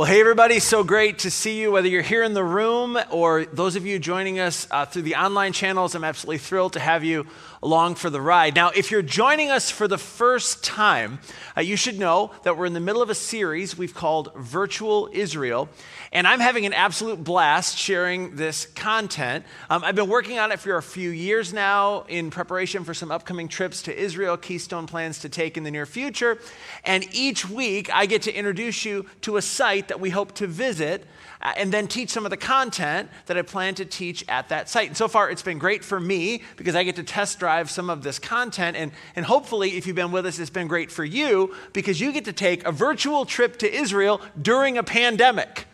Well, 0.00 0.08
hey, 0.08 0.20
everybody, 0.20 0.60
so 0.60 0.82
great 0.82 1.18
to 1.18 1.30
see 1.30 1.60
you, 1.60 1.72
whether 1.72 1.86
you're 1.86 2.00
here 2.00 2.22
in 2.22 2.32
the 2.32 2.42
room 2.42 2.98
or 3.10 3.44
those 3.44 3.76
of 3.76 3.84
you 3.84 3.98
joining 3.98 4.38
us 4.38 4.66
uh, 4.70 4.86
through 4.86 5.02
the 5.02 5.16
online 5.16 5.52
channels. 5.52 5.94
I'm 5.94 6.04
absolutely 6.04 6.38
thrilled 6.38 6.72
to 6.72 6.80
have 6.80 7.04
you 7.04 7.26
along 7.62 7.96
for 7.96 8.08
the 8.08 8.22
ride. 8.22 8.54
Now, 8.54 8.70
if 8.70 8.90
you're 8.90 9.02
joining 9.02 9.50
us 9.50 9.70
for 9.70 9.86
the 9.86 9.98
first 9.98 10.64
time, 10.64 11.18
uh, 11.54 11.60
you 11.60 11.76
should 11.76 11.98
know 11.98 12.30
that 12.44 12.56
we're 12.56 12.64
in 12.64 12.72
the 12.72 12.80
middle 12.80 13.02
of 13.02 13.10
a 13.10 13.14
series 13.14 13.76
we've 13.76 13.92
called 13.92 14.32
Virtual 14.34 15.10
Israel. 15.12 15.68
And 16.12 16.26
I'm 16.26 16.40
having 16.40 16.64
an 16.64 16.72
absolute 16.72 17.22
blast 17.22 17.76
sharing 17.76 18.36
this 18.36 18.64
content. 18.64 19.44
Um, 19.68 19.84
I've 19.84 19.96
been 19.96 20.08
working 20.08 20.38
on 20.38 20.50
it 20.50 20.60
for 20.60 20.76
a 20.76 20.82
few 20.82 21.10
years 21.10 21.52
now 21.52 22.06
in 22.08 22.30
preparation 22.30 22.84
for 22.84 22.94
some 22.94 23.10
upcoming 23.10 23.48
trips 23.48 23.82
to 23.82 23.94
Israel, 23.94 24.38
Keystone 24.38 24.86
plans 24.86 25.18
to 25.18 25.28
take 25.28 25.58
in 25.58 25.62
the 25.62 25.70
near 25.70 25.84
future. 25.84 26.38
And 26.84 27.06
each 27.12 27.50
week, 27.50 27.94
I 27.94 28.06
get 28.06 28.22
to 28.22 28.32
introduce 28.32 28.86
you 28.86 29.04
to 29.20 29.36
a 29.36 29.42
site 29.42 29.89
that 29.90 30.00
we 30.00 30.10
hope 30.10 30.32
to 30.36 30.46
visit 30.46 31.04
uh, 31.42 31.52
and 31.56 31.70
then 31.72 31.86
teach 31.86 32.10
some 32.10 32.24
of 32.24 32.30
the 32.30 32.36
content 32.36 33.10
that 33.26 33.36
I 33.36 33.42
plan 33.42 33.74
to 33.76 33.84
teach 33.84 34.24
at 34.28 34.48
that 34.48 34.68
site. 34.68 34.88
And 34.88 34.96
so 34.96 35.06
far, 35.06 35.30
it's 35.30 35.42
been 35.42 35.58
great 35.58 35.84
for 35.84 36.00
me 36.00 36.42
because 36.56 36.74
I 36.74 36.82
get 36.82 36.96
to 36.96 37.02
test 37.02 37.38
drive 37.38 37.70
some 37.70 37.90
of 37.90 38.02
this 38.02 38.18
content. 38.18 38.76
And, 38.76 38.92
and 39.14 39.24
hopefully, 39.24 39.76
if 39.76 39.86
you've 39.86 39.96
been 39.96 40.12
with 40.12 40.26
us, 40.26 40.38
it's 40.38 40.50
been 40.50 40.68
great 40.68 40.90
for 40.90 41.04
you 41.04 41.54
because 41.72 42.00
you 42.00 42.12
get 42.12 42.24
to 42.24 42.32
take 42.32 42.66
a 42.66 42.72
virtual 42.72 43.24
trip 43.24 43.58
to 43.58 43.72
Israel 43.72 44.20
during 44.40 44.78
a 44.78 44.82
pandemic. 44.82 45.66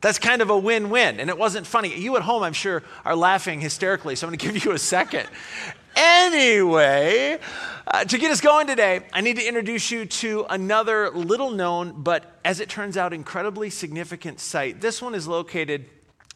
That's 0.00 0.18
kind 0.18 0.42
of 0.42 0.50
a 0.50 0.58
win 0.58 0.90
win. 0.90 1.18
And 1.18 1.28
it 1.28 1.36
wasn't 1.36 1.66
funny. 1.66 1.98
You 1.98 2.16
at 2.16 2.22
home, 2.22 2.42
I'm 2.42 2.52
sure, 2.52 2.82
are 3.04 3.16
laughing 3.16 3.60
hysterically, 3.60 4.14
so 4.14 4.26
I'm 4.26 4.30
going 4.30 4.38
to 4.38 4.46
give 4.46 4.64
you 4.64 4.72
a 4.72 4.78
second. 4.78 5.28
Anyway, 6.00 7.40
uh, 7.88 8.04
to 8.04 8.18
get 8.18 8.30
us 8.30 8.40
going 8.40 8.68
today, 8.68 9.00
I 9.12 9.20
need 9.20 9.34
to 9.36 9.44
introduce 9.44 9.90
you 9.90 10.06
to 10.06 10.46
another 10.48 11.10
little 11.10 11.50
known, 11.50 11.92
but 12.04 12.38
as 12.44 12.60
it 12.60 12.68
turns 12.68 12.96
out, 12.96 13.12
incredibly 13.12 13.68
significant 13.68 14.38
site. 14.38 14.80
This 14.80 15.02
one 15.02 15.12
is 15.16 15.26
located 15.26 15.86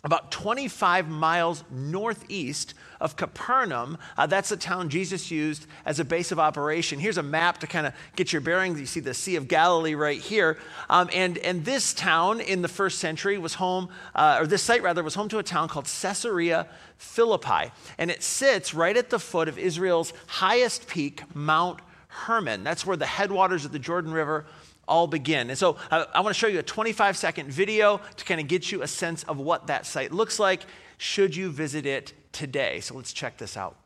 about 0.05 0.33
25 0.33 1.09
miles 1.09 1.63
northeast 1.71 2.75
of 3.01 3.15
Capernaum. 3.17 3.97
Uh, 4.19 4.27
that's 4.27 4.49
the 4.49 4.57
town 4.57 4.89
Jesus 4.89 5.31
used 5.31 5.67
as 5.87 6.01
a 6.01 6.05
base 6.05 6.33
of 6.33 6.41
operation. 6.41 6.99
Here's 6.99 7.19
a 7.19 7.23
map 7.23 7.59
to 7.59 7.69
kind 7.69 7.87
of 7.87 7.95
get 8.17 8.33
your 8.33 8.41
bearings. 8.41 8.81
You 8.81 8.87
see 8.87 8.99
the 8.99 9.15
Sea 9.15 9.37
of 9.37 9.47
Galilee 9.47 9.95
right 9.95 10.21
here. 10.21 10.59
Um, 10.91 11.09
and, 11.13 11.39
and 11.39 11.65
this 11.65 11.95
town 11.95 12.41
in 12.41 12.63
the 12.63 12.69
first 12.69 12.99
century 12.99 13.39
was 13.39 13.55
home, 13.55 13.91
uh, 14.17 14.39
or 14.41 14.47
this 14.49 14.63
site 14.63 14.83
rather, 14.83 15.05
was 15.05 15.15
home 15.15 15.29
to 15.29 15.39
a 15.39 15.43
town 15.45 15.69
called 15.69 15.85
Caesarea 15.85 16.67
Philippi. 16.97 17.71
And 17.97 18.11
it 18.11 18.25
sits 18.25 18.75
right 18.75 18.97
at 18.97 19.09
the 19.09 19.21
foot 19.21 19.47
of 19.47 19.57
Israel's 19.57 20.13
highest 20.27 20.89
peak, 20.89 21.23
Mount 21.33 21.79
Hermon. 22.09 22.65
That's 22.65 22.85
where 22.85 22.97
the 22.97 23.07
headwaters 23.07 23.65
of 23.65 23.71
the 23.71 23.79
Jordan 23.79 24.13
River 24.13 24.47
all 24.89 25.07
begin. 25.07 25.51
And 25.51 25.59
so 25.59 25.77
I, 25.91 26.07
I 26.15 26.21
want 26.21 26.35
to 26.35 26.39
show 26.39 26.47
you 26.47 26.59
a 26.59 26.63
25 26.63 27.17
second 27.17 27.51
video 27.51 28.01
to 28.17 28.25
kind 28.25 28.41
of 28.41 28.49
get 28.49 28.71
you 28.73 28.83
a 28.83 28.89
sense 28.89 29.23
of 29.25 29.39
what 29.39 29.67
that 29.69 29.87
site 29.87 30.13
looks 30.13 30.39
like 30.39 30.63
should 30.99 31.35
you 31.35 31.51
visit 31.51 31.87
it 31.87 32.13
today. 32.33 32.81
So 32.81 32.95
let's 32.95 33.13
check 33.13 33.39
this 33.39 33.57
out. 33.57 33.77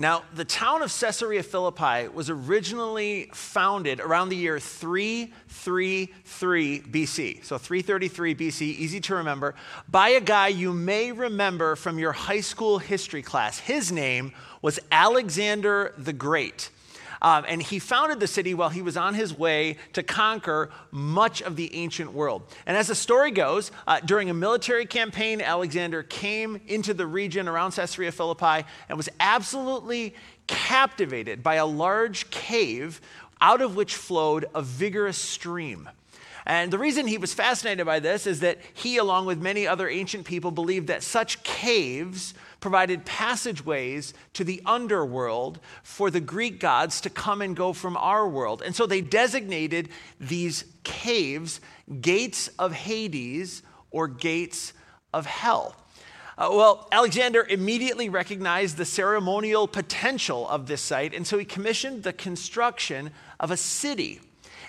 Now, 0.00 0.24
the 0.32 0.46
town 0.46 0.80
of 0.80 0.90
Caesarea 0.98 1.42
Philippi 1.42 2.08
was 2.08 2.30
originally 2.30 3.28
founded 3.34 4.00
around 4.00 4.30
the 4.30 4.36
year 4.36 4.58
333 4.58 6.80
BC. 6.80 7.44
So 7.44 7.58
333 7.58 8.34
BC, 8.34 8.62
easy 8.62 8.98
to 9.02 9.16
remember, 9.16 9.54
by 9.90 10.08
a 10.08 10.20
guy 10.22 10.48
you 10.48 10.72
may 10.72 11.12
remember 11.12 11.76
from 11.76 11.98
your 11.98 12.12
high 12.12 12.40
school 12.40 12.78
history 12.78 13.20
class. 13.20 13.58
His 13.58 13.92
name 13.92 14.32
was 14.62 14.80
Alexander 14.90 15.92
the 15.98 16.14
Great. 16.14 16.70
Um, 17.22 17.44
and 17.46 17.62
he 17.62 17.78
founded 17.78 18.20
the 18.20 18.26
city 18.26 18.54
while 18.54 18.70
he 18.70 18.82
was 18.82 18.96
on 18.96 19.14
his 19.14 19.36
way 19.36 19.76
to 19.92 20.02
conquer 20.02 20.70
much 20.90 21.42
of 21.42 21.56
the 21.56 21.74
ancient 21.74 22.12
world. 22.12 22.42
And 22.66 22.76
as 22.76 22.88
the 22.88 22.94
story 22.94 23.30
goes, 23.30 23.70
uh, 23.86 24.00
during 24.00 24.30
a 24.30 24.34
military 24.34 24.86
campaign, 24.86 25.40
Alexander 25.40 26.02
came 26.02 26.60
into 26.66 26.94
the 26.94 27.06
region 27.06 27.48
around 27.48 27.72
Caesarea 27.72 28.12
Philippi 28.12 28.66
and 28.88 28.96
was 28.96 29.08
absolutely 29.20 30.14
captivated 30.46 31.42
by 31.42 31.56
a 31.56 31.66
large 31.66 32.30
cave 32.30 33.00
out 33.40 33.60
of 33.60 33.76
which 33.76 33.94
flowed 33.94 34.46
a 34.54 34.62
vigorous 34.62 35.18
stream. 35.18 35.88
And 36.46 36.72
the 36.72 36.78
reason 36.78 37.06
he 37.06 37.18
was 37.18 37.34
fascinated 37.34 37.86
by 37.86 38.00
this 38.00 38.26
is 38.26 38.40
that 38.40 38.58
he, 38.74 38.96
along 38.96 39.26
with 39.26 39.40
many 39.40 39.66
other 39.66 39.88
ancient 39.88 40.24
people, 40.24 40.50
believed 40.50 40.88
that 40.88 41.02
such 41.02 41.42
caves 41.42 42.34
provided 42.60 43.04
passageways 43.04 44.14
to 44.34 44.44
the 44.44 44.62
underworld 44.64 45.58
for 45.82 46.10
the 46.10 46.20
Greek 46.20 46.60
gods 46.60 47.00
to 47.00 47.10
come 47.10 47.42
and 47.42 47.56
go 47.56 47.72
from 47.72 47.96
our 47.96 48.28
world. 48.28 48.62
And 48.62 48.76
so 48.76 48.86
they 48.86 49.00
designated 49.00 49.88
these 50.20 50.64
caves 50.84 51.60
gates 52.00 52.48
of 52.58 52.72
Hades 52.72 53.62
or 53.90 54.06
gates 54.06 54.72
of 55.12 55.26
hell. 55.26 55.74
Uh, 56.38 56.48
well, 56.52 56.88
Alexander 56.90 57.44
immediately 57.48 58.08
recognized 58.08 58.76
the 58.76 58.84
ceremonial 58.84 59.68
potential 59.68 60.48
of 60.48 60.66
this 60.66 60.80
site, 60.80 61.12
and 61.12 61.26
so 61.26 61.36
he 61.36 61.44
commissioned 61.44 62.02
the 62.02 62.12
construction 62.12 63.10
of 63.38 63.50
a 63.50 63.56
city. 63.56 64.20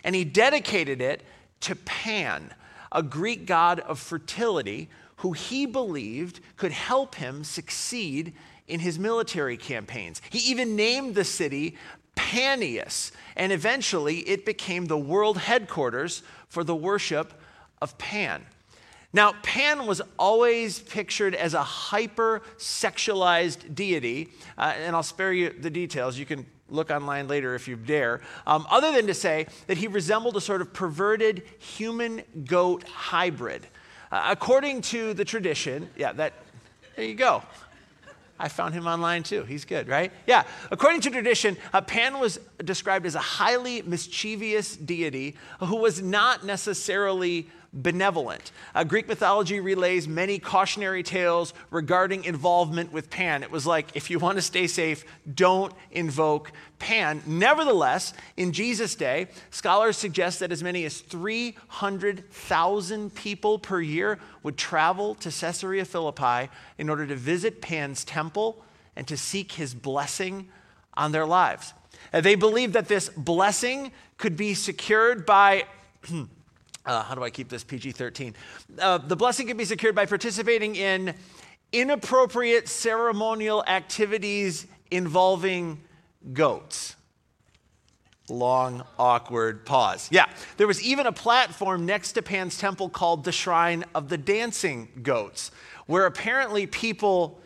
And 0.04 0.16
he 0.16 0.26
dedicated 0.26 1.00
it 1.02 1.24
to 1.62 1.76
Pan, 1.76 2.54
a 2.92 3.04
Greek 3.04 3.46
god 3.46 3.80
of 3.82 4.00
fertility 4.00 4.90
who 5.22 5.34
he 5.34 5.68
believed 5.68 6.40
could 6.58 6.72
help 6.72 7.16
him 7.16 7.44
succeed 7.44 8.34
in 8.68 8.80
his 8.80 8.98
military 8.98 9.56
campaigns. 9.56 10.20
He 10.32 10.40
even 10.52 10.76
named 10.76 11.14
the 11.14 11.24
city 11.24 11.78
Panias, 12.16 13.12
and 13.36 13.52
eventually 13.52 14.20
it 14.20 14.46
became 14.46 14.88
the 14.88 14.98
world 14.98 15.38
headquarters 15.38 16.24
for 16.50 16.64
the 16.64 16.76
worship 16.76 17.34
of 17.82 17.98
Pan. 18.00 18.44
Now, 19.14 19.34
Pan 19.44 19.86
was 19.86 20.02
always 20.18 20.80
pictured 20.80 21.36
as 21.36 21.54
a 21.54 21.64
hyper 21.64 22.42
sexualized 22.58 23.76
deity, 23.76 24.30
uh, 24.58 24.74
and 24.76 24.96
I'll 24.96 25.04
spare 25.04 25.34
you 25.34 25.52
the 25.52 25.70
details. 25.70 26.18
You 26.18 26.26
can 26.26 26.48
look 26.68 26.90
online 26.90 27.28
later 27.28 27.54
if 27.54 27.68
you 27.68 27.76
dare, 27.76 28.22
um, 28.48 28.66
other 28.72 28.92
than 28.92 29.06
to 29.06 29.14
say 29.14 29.46
that 29.68 29.78
he 29.78 29.88
resembled 29.88 30.36
a 30.36 30.42
sort 30.42 30.62
of 30.62 30.74
perverted 30.74 31.44
human 31.60 32.24
goat 32.46 32.84
hybrid. 32.84 33.68
Uh, 34.12 34.28
according 34.30 34.82
to 34.82 35.14
the 35.14 35.24
tradition, 35.24 35.90
yeah, 35.96 36.12
that, 36.14 36.34
there 36.96 37.06
you 37.06 37.16
go. 37.16 37.42
I 38.38 38.48
found 38.48 38.74
him 38.74 38.88
online 38.88 39.22
too. 39.22 39.44
He's 39.44 39.66
good, 39.66 39.88
right? 39.88 40.12
Yeah. 40.26 40.44
According 40.72 41.02
to 41.02 41.12
tradition, 41.12 41.58
Pan 41.86 42.20
was 42.20 42.40
described 42.66 43.06
as 43.06 43.14
a 43.14 43.20
highly 43.20 43.84
mischievous 43.84 44.76
deity 44.76 45.36
who 45.60 45.76
was 45.76 46.02
not 46.02 46.44
necessarily 46.44 47.48
benevolent. 47.74 48.52
Uh, 48.76 48.84
Greek 48.84 49.08
mythology 49.08 49.62
relays 49.62 50.08
many 50.08 50.40
cautionary 50.40 51.04
tales 51.04 51.54
regarding 51.70 52.24
involvement 52.26 52.92
with 52.92 53.08
Pan. 53.10 53.44
It 53.44 53.52
was 53.52 53.66
like, 53.66 53.96
if 53.96 54.10
you 54.10 54.20
want 54.20 54.38
to 54.38 54.42
stay 54.42 54.68
safe, 54.68 55.06
don't 55.34 55.74
invoke 55.92 56.52
Pan. 56.80 57.24
Nevertheless, 57.26 58.14
in 58.36 58.52
Jesus' 58.52 58.96
day, 58.96 59.28
scholars 59.52 59.96
suggest 59.96 60.40
that 60.40 60.52
as 60.52 60.62
many 60.62 60.84
as 60.84 61.00
300,000 61.00 63.16
people 63.16 63.58
per 63.58 63.80
year 63.80 64.20
would 64.44 64.58
travel 64.58 65.16
to 65.16 65.32
Caesarea 65.32 65.86
Philippi 65.86 66.50
in 66.78 66.90
order 66.90 67.08
to 67.08 67.16
visit 67.16 67.62
Pan's 67.62 68.04
temple 68.04 68.66
and 68.96 69.08
to 69.08 69.16
seek 69.16 69.54
his 69.54 69.74
blessing 69.74 70.50
on 70.96 71.14
their 71.14 71.26
lives. 71.26 71.74
Uh, 72.12 72.20
they 72.20 72.36
believed 72.36 72.74
that 72.74 72.90
this 72.90 73.08
blessing 73.10 73.94
could 74.18 74.36
be 74.36 74.54
secured 74.54 75.26
by 75.26 75.64
Uh, 76.86 77.04
how 77.04 77.16
do 77.16 77.24
I 77.24 77.30
keep 77.30 77.50
this 77.50 77.64
PG 77.64 77.92
13? 77.92 78.36
Uh, 78.80 78.98
the 78.98 79.16
blessing 79.16 79.48
can 79.48 79.58
be 79.58 79.66
secured 79.66 79.96
by 79.96 80.06
participating 80.06 80.76
in 80.76 81.14
inappropriate 81.72 82.68
ceremonial 82.68 83.64
activities 83.68 84.68
involving 84.90 85.80
goats. 86.34 86.96
Long, 88.30 88.84
awkward 88.98 89.66
pause. 89.66 90.08
Yeah, 90.12 90.26
there 90.58 90.68
was 90.68 90.82
even 90.82 91.06
a 91.06 91.12
platform 91.12 91.86
next 91.86 92.14
to 92.14 92.22
Pan's 92.22 92.58
temple 92.58 92.90
called 92.90 93.26
the 93.26 93.32
Shrine 93.32 93.84
of 93.94 94.10
the 94.10 94.18
Dancing 94.18 94.88
Goats, 95.04 95.52
where 95.86 96.06
apparently 96.06 96.66
people 96.66 97.42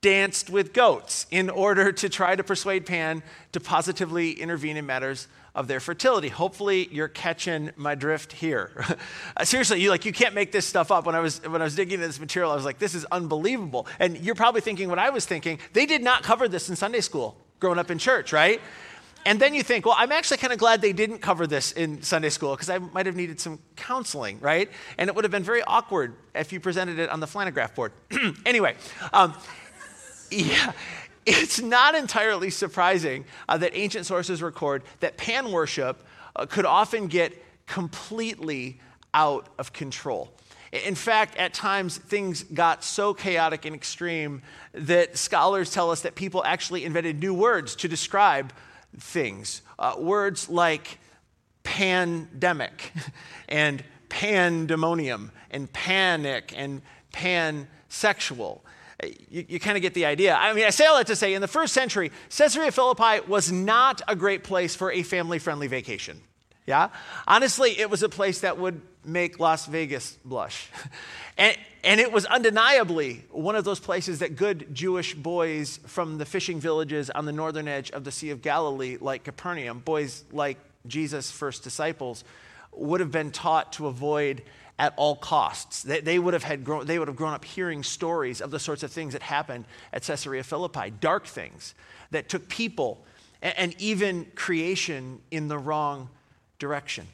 danced 0.00 0.48
with 0.48 0.72
goats 0.72 1.26
in 1.30 1.50
order 1.50 1.90
to 1.90 2.08
try 2.08 2.36
to 2.36 2.44
persuade 2.44 2.86
Pan 2.86 3.22
to 3.52 3.58
positively 3.58 4.32
intervene 4.32 4.76
in 4.76 4.86
matters 4.86 5.26
of 5.56 5.66
their 5.66 5.80
fertility. 5.80 6.28
Hopefully, 6.28 6.88
you're 6.92 7.08
catching 7.08 7.72
my 7.76 7.96
drift 7.96 8.32
here. 8.32 8.70
Seriously, 9.42 9.80
you 9.80 9.90
like 9.90 10.04
you 10.04 10.12
can't 10.12 10.34
make 10.34 10.52
this 10.52 10.66
stuff 10.66 10.92
up. 10.92 11.06
When 11.06 11.16
I 11.16 11.20
was 11.20 11.42
when 11.42 11.60
I 11.60 11.64
was 11.64 11.74
digging 11.74 11.94
into 11.94 12.06
this 12.06 12.20
material, 12.20 12.52
I 12.52 12.54
was 12.54 12.64
like, 12.64 12.78
this 12.78 12.94
is 12.94 13.04
unbelievable. 13.06 13.88
And 13.98 14.18
you're 14.18 14.34
probably 14.34 14.60
thinking 14.60 14.88
what 14.88 14.98
I 14.98 15.10
was 15.10 15.24
thinking. 15.24 15.58
They 15.72 15.86
did 15.86 16.02
not 16.02 16.22
cover 16.22 16.46
this 16.46 16.68
in 16.68 16.76
Sunday 16.76 17.00
school 17.00 17.36
growing 17.58 17.78
up 17.78 17.90
in 17.90 17.98
church, 17.98 18.32
right? 18.32 18.60
And 19.24 19.40
then 19.40 19.54
you 19.54 19.64
think, 19.64 19.84
well, 19.84 19.96
I'm 19.98 20.12
actually 20.12 20.36
kind 20.36 20.52
of 20.52 20.58
glad 20.60 20.80
they 20.80 20.92
didn't 20.92 21.18
cover 21.18 21.48
this 21.48 21.72
in 21.72 22.00
Sunday 22.02 22.28
school 22.28 22.52
because 22.52 22.70
I 22.70 22.78
might 22.78 23.06
have 23.06 23.16
needed 23.16 23.40
some 23.40 23.58
counseling, 23.74 24.38
right? 24.38 24.70
And 24.98 25.08
it 25.08 25.16
would 25.16 25.24
have 25.24 25.32
been 25.32 25.42
very 25.42 25.64
awkward 25.64 26.14
if 26.32 26.52
you 26.52 26.60
presented 26.60 27.00
it 27.00 27.10
on 27.10 27.18
the 27.18 27.26
flannelgraph 27.26 27.74
board. 27.74 27.92
anyway, 28.46 28.76
um, 29.12 29.34
yeah, 30.30 30.72
it's 31.26 31.60
not 31.60 31.94
entirely 31.94 32.50
surprising 32.50 33.24
uh, 33.48 33.58
that 33.58 33.72
ancient 33.74 34.06
sources 34.06 34.42
record 34.42 34.82
that 35.00 35.16
pan 35.16 35.50
worship 35.50 36.02
uh, 36.36 36.46
could 36.46 36.64
often 36.64 37.08
get 37.08 37.32
completely 37.66 38.80
out 39.12 39.48
of 39.58 39.72
control. 39.72 40.32
In 40.72 40.94
fact, 40.94 41.36
at 41.36 41.54
times 41.54 41.96
things 41.96 42.42
got 42.42 42.84
so 42.84 43.14
chaotic 43.14 43.64
and 43.64 43.74
extreme 43.74 44.42
that 44.72 45.16
scholars 45.16 45.70
tell 45.70 45.90
us 45.90 46.02
that 46.02 46.14
people 46.14 46.44
actually 46.44 46.84
invented 46.84 47.20
new 47.20 47.32
words 47.32 47.76
to 47.76 47.88
describe 47.88 48.52
things. 48.98 49.62
Uh, 49.78 49.94
words 49.98 50.48
like 50.48 50.98
pandemic 51.62 52.92
and 53.48 53.82
pandemonium 54.08 55.32
and 55.50 55.72
panic 55.72 56.52
and 56.56 56.82
pansexual. 57.12 58.60
You, 59.02 59.44
you 59.48 59.60
kind 59.60 59.76
of 59.76 59.82
get 59.82 59.94
the 59.94 60.06
idea. 60.06 60.34
I 60.34 60.52
mean, 60.54 60.64
I 60.64 60.70
say 60.70 60.86
all 60.86 60.96
that 60.96 61.06
to 61.08 61.16
say 61.16 61.34
in 61.34 61.42
the 61.42 61.48
first 61.48 61.74
century, 61.74 62.10
Caesarea 62.30 62.72
Philippi 62.72 63.20
was 63.28 63.52
not 63.52 64.00
a 64.08 64.16
great 64.16 64.42
place 64.42 64.74
for 64.74 64.90
a 64.90 65.02
family 65.02 65.38
friendly 65.38 65.66
vacation. 65.66 66.20
Yeah? 66.66 66.88
Honestly, 67.28 67.78
it 67.78 67.90
was 67.90 68.02
a 68.02 68.08
place 68.08 68.40
that 68.40 68.58
would 68.58 68.80
make 69.04 69.38
Las 69.38 69.66
Vegas 69.66 70.18
blush. 70.24 70.68
and, 71.38 71.56
and 71.84 72.00
it 72.00 72.10
was 72.10 72.26
undeniably 72.26 73.24
one 73.30 73.54
of 73.54 73.64
those 73.64 73.78
places 73.78 74.18
that 74.18 74.34
good 74.34 74.74
Jewish 74.74 75.14
boys 75.14 75.78
from 75.86 76.18
the 76.18 76.24
fishing 76.24 76.58
villages 76.58 77.10
on 77.10 77.24
the 77.24 77.32
northern 77.32 77.68
edge 77.68 77.90
of 77.92 78.02
the 78.02 78.10
Sea 78.10 78.30
of 78.30 78.42
Galilee, 78.42 78.98
like 79.00 79.24
Capernaum, 79.24 79.80
boys 79.80 80.24
like 80.32 80.58
Jesus' 80.86 81.30
first 81.30 81.62
disciples, 81.62 82.24
would 82.72 83.00
have 83.00 83.12
been 83.12 83.30
taught 83.30 83.72
to 83.74 83.86
avoid 83.86 84.42
at 84.78 84.92
all 84.96 85.16
costs. 85.16 85.82
They, 85.82 86.00
they, 86.00 86.18
would 86.18 86.34
have 86.34 86.42
had 86.42 86.64
grown, 86.64 86.86
they 86.86 86.98
would 86.98 87.08
have 87.08 87.16
grown 87.16 87.32
up 87.32 87.44
hearing 87.44 87.82
stories 87.82 88.40
of 88.40 88.50
the 88.50 88.58
sorts 88.58 88.82
of 88.82 88.92
things 88.92 89.12
that 89.14 89.22
happened 89.22 89.64
at 89.92 90.02
Caesarea 90.02 90.44
Philippi, 90.44 90.92
dark 91.00 91.26
things 91.26 91.74
that 92.10 92.28
took 92.28 92.48
people 92.48 93.04
and, 93.42 93.54
and 93.58 93.74
even 93.80 94.26
creation 94.34 95.20
in 95.30 95.48
the 95.48 95.58
wrong 95.58 96.10
direction. 96.58 97.06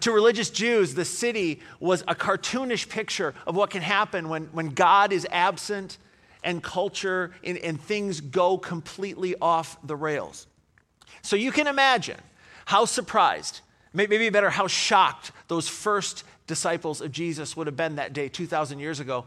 To 0.00 0.10
religious 0.10 0.48
Jews, 0.48 0.94
the 0.94 1.04
city 1.04 1.60
was 1.78 2.02
a 2.08 2.14
cartoonish 2.14 2.88
picture 2.88 3.34
of 3.46 3.56
what 3.56 3.68
can 3.68 3.82
happen 3.82 4.30
when, 4.30 4.44
when 4.46 4.70
God 4.70 5.12
is 5.12 5.26
absent 5.30 5.98
and 6.42 6.62
culture 6.62 7.32
and, 7.44 7.58
and 7.58 7.80
things 7.80 8.20
go 8.20 8.56
completely 8.56 9.34
off 9.40 9.76
the 9.86 9.94
rails. 9.94 10.46
So 11.20 11.36
you 11.36 11.52
can 11.52 11.66
imagine 11.66 12.18
how 12.64 12.86
surprised, 12.86 13.60
maybe 13.92 14.30
better, 14.30 14.48
how 14.48 14.66
shocked 14.66 15.30
those 15.48 15.68
first 15.68 16.24
disciples 16.46 17.00
of 17.00 17.12
Jesus 17.12 17.56
would 17.56 17.66
have 17.66 17.76
been 17.76 17.96
that 17.96 18.12
day 18.12 18.28
2,000 18.28 18.78
years 18.78 19.00
ago 19.00 19.24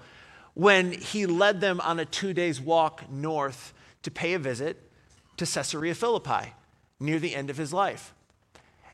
when 0.53 0.91
he 0.91 1.25
led 1.25 1.61
them 1.61 1.81
on 1.81 1.99
a 1.99 2.05
two 2.05 2.33
days 2.33 2.59
walk 2.59 3.09
north 3.11 3.73
to 4.03 4.11
pay 4.11 4.33
a 4.33 4.39
visit 4.39 4.81
to 5.37 5.45
Caesarea 5.45 5.93
Philippi 5.93 6.53
near 6.99 7.19
the 7.19 7.35
end 7.35 7.49
of 7.49 7.57
his 7.57 7.73
life. 7.73 8.13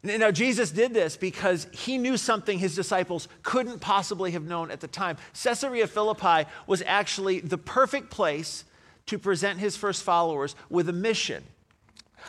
Now, 0.04 0.32
Jesus 0.32 0.72
did 0.72 0.96
this 0.96 1.16
because 1.16 1.68
he 1.72 2.00
knew 2.00 2.18
something 2.18 2.58
his 2.58 2.76
disciples 2.76 3.28
couldn't 3.44 3.82
possibly 3.82 4.32
have 4.32 4.44
known 4.44 4.72
at 4.72 4.80
the 4.80 4.88
time. 4.88 5.18
Caesarea 5.44 5.86
Philippi 5.86 6.50
was 6.66 6.82
actually 6.88 7.40
the 7.40 7.60
perfect 7.60 8.10
place 8.10 8.66
to 9.06 9.20
present 9.20 9.60
his 9.60 9.78
first 9.78 10.02
followers 10.02 10.56
with 10.72 10.90
a 10.90 10.94
mission, 10.94 11.44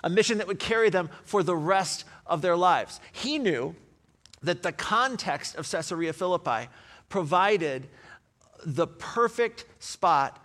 a 0.05 0.11
mission 0.11 0.37
that 0.39 0.47
would 0.47 0.59
carry 0.59 0.91
them 0.91 1.09
for 1.25 1.43
the 1.43 1.57
rest 1.57 2.05
of 2.27 2.43
their 2.43 2.57
lives. 2.57 3.01
He 3.11 3.39
knew 3.39 3.75
that 4.43 4.63
the 4.63 4.73
context 4.73 5.57
of 5.57 5.71
Caesarea 5.71 6.13
Philippi 6.13 6.69
provided 7.09 7.89
the 8.65 8.87
perfect 8.87 9.65
spot 9.79 10.39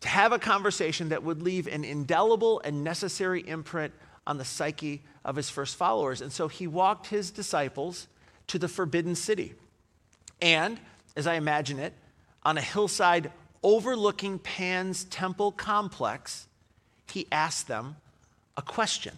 to 0.00 0.08
have 0.08 0.32
a 0.32 0.38
conversation 0.38 1.10
that 1.10 1.22
would 1.22 1.42
leave 1.42 1.66
an 1.68 1.84
indelible 1.84 2.60
and 2.64 2.82
necessary 2.82 3.46
imprint 3.46 3.92
on 4.26 4.38
the 4.38 4.44
psyche 4.44 5.02
of 5.24 5.36
his 5.36 5.48
first 5.48 5.76
followers. 5.76 6.20
And 6.20 6.32
so 6.32 6.48
he 6.48 6.66
walked 6.66 7.06
his 7.06 7.30
disciples 7.30 8.08
to 8.48 8.58
the 8.58 8.68
forbidden 8.68 9.14
city. 9.14 9.54
And, 10.40 10.80
as 11.16 11.26
I 11.26 11.34
imagine 11.34 11.78
it, 11.78 11.94
on 12.44 12.58
a 12.58 12.60
hillside 12.60 13.30
overlooking 13.62 14.40
Pan's 14.40 15.04
temple 15.04 15.52
complex, 15.52 16.48
he 17.12 17.28
asked 17.30 17.68
them 17.68 17.96
a 18.56 18.62
question. 18.62 19.16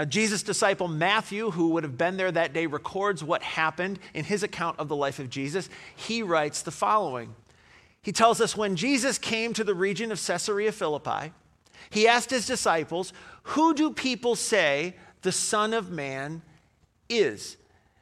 Now, 0.00 0.06
Jesus' 0.06 0.42
disciple 0.42 0.88
Matthew, 0.88 1.50
who 1.50 1.68
would 1.72 1.82
have 1.82 1.98
been 1.98 2.16
there 2.16 2.32
that 2.32 2.54
day, 2.54 2.64
records 2.64 3.22
what 3.22 3.42
happened 3.42 3.98
in 4.14 4.24
his 4.24 4.42
account 4.42 4.78
of 4.78 4.88
the 4.88 4.96
life 4.96 5.18
of 5.18 5.28
Jesus. 5.28 5.68
He 5.94 6.22
writes 6.22 6.62
the 6.62 6.70
following 6.70 7.34
He 8.00 8.10
tells 8.10 8.40
us 8.40 8.56
when 8.56 8.76
Jesus 8.76 9.18
came 9.18 9.52
to 9.52 9.62
the 9.62 9.74
region 9.74 10.10
of 10.10 10.18
Caesarea 10.18 10.72
Philippi, 10.72 11.34
he 11.90 12.08
asked 12.08 12.30
his 12.30 12.46
disciples, 12.46 13.12
Who 13.42 13.74
do 13.74 13.92
people 13.92 14.36
say 14.36 14.94
the 15.20 15.32
Son 15.32 15.74
of 15.74 15.90
Man 15.90 16.40
is? 17.10 17.58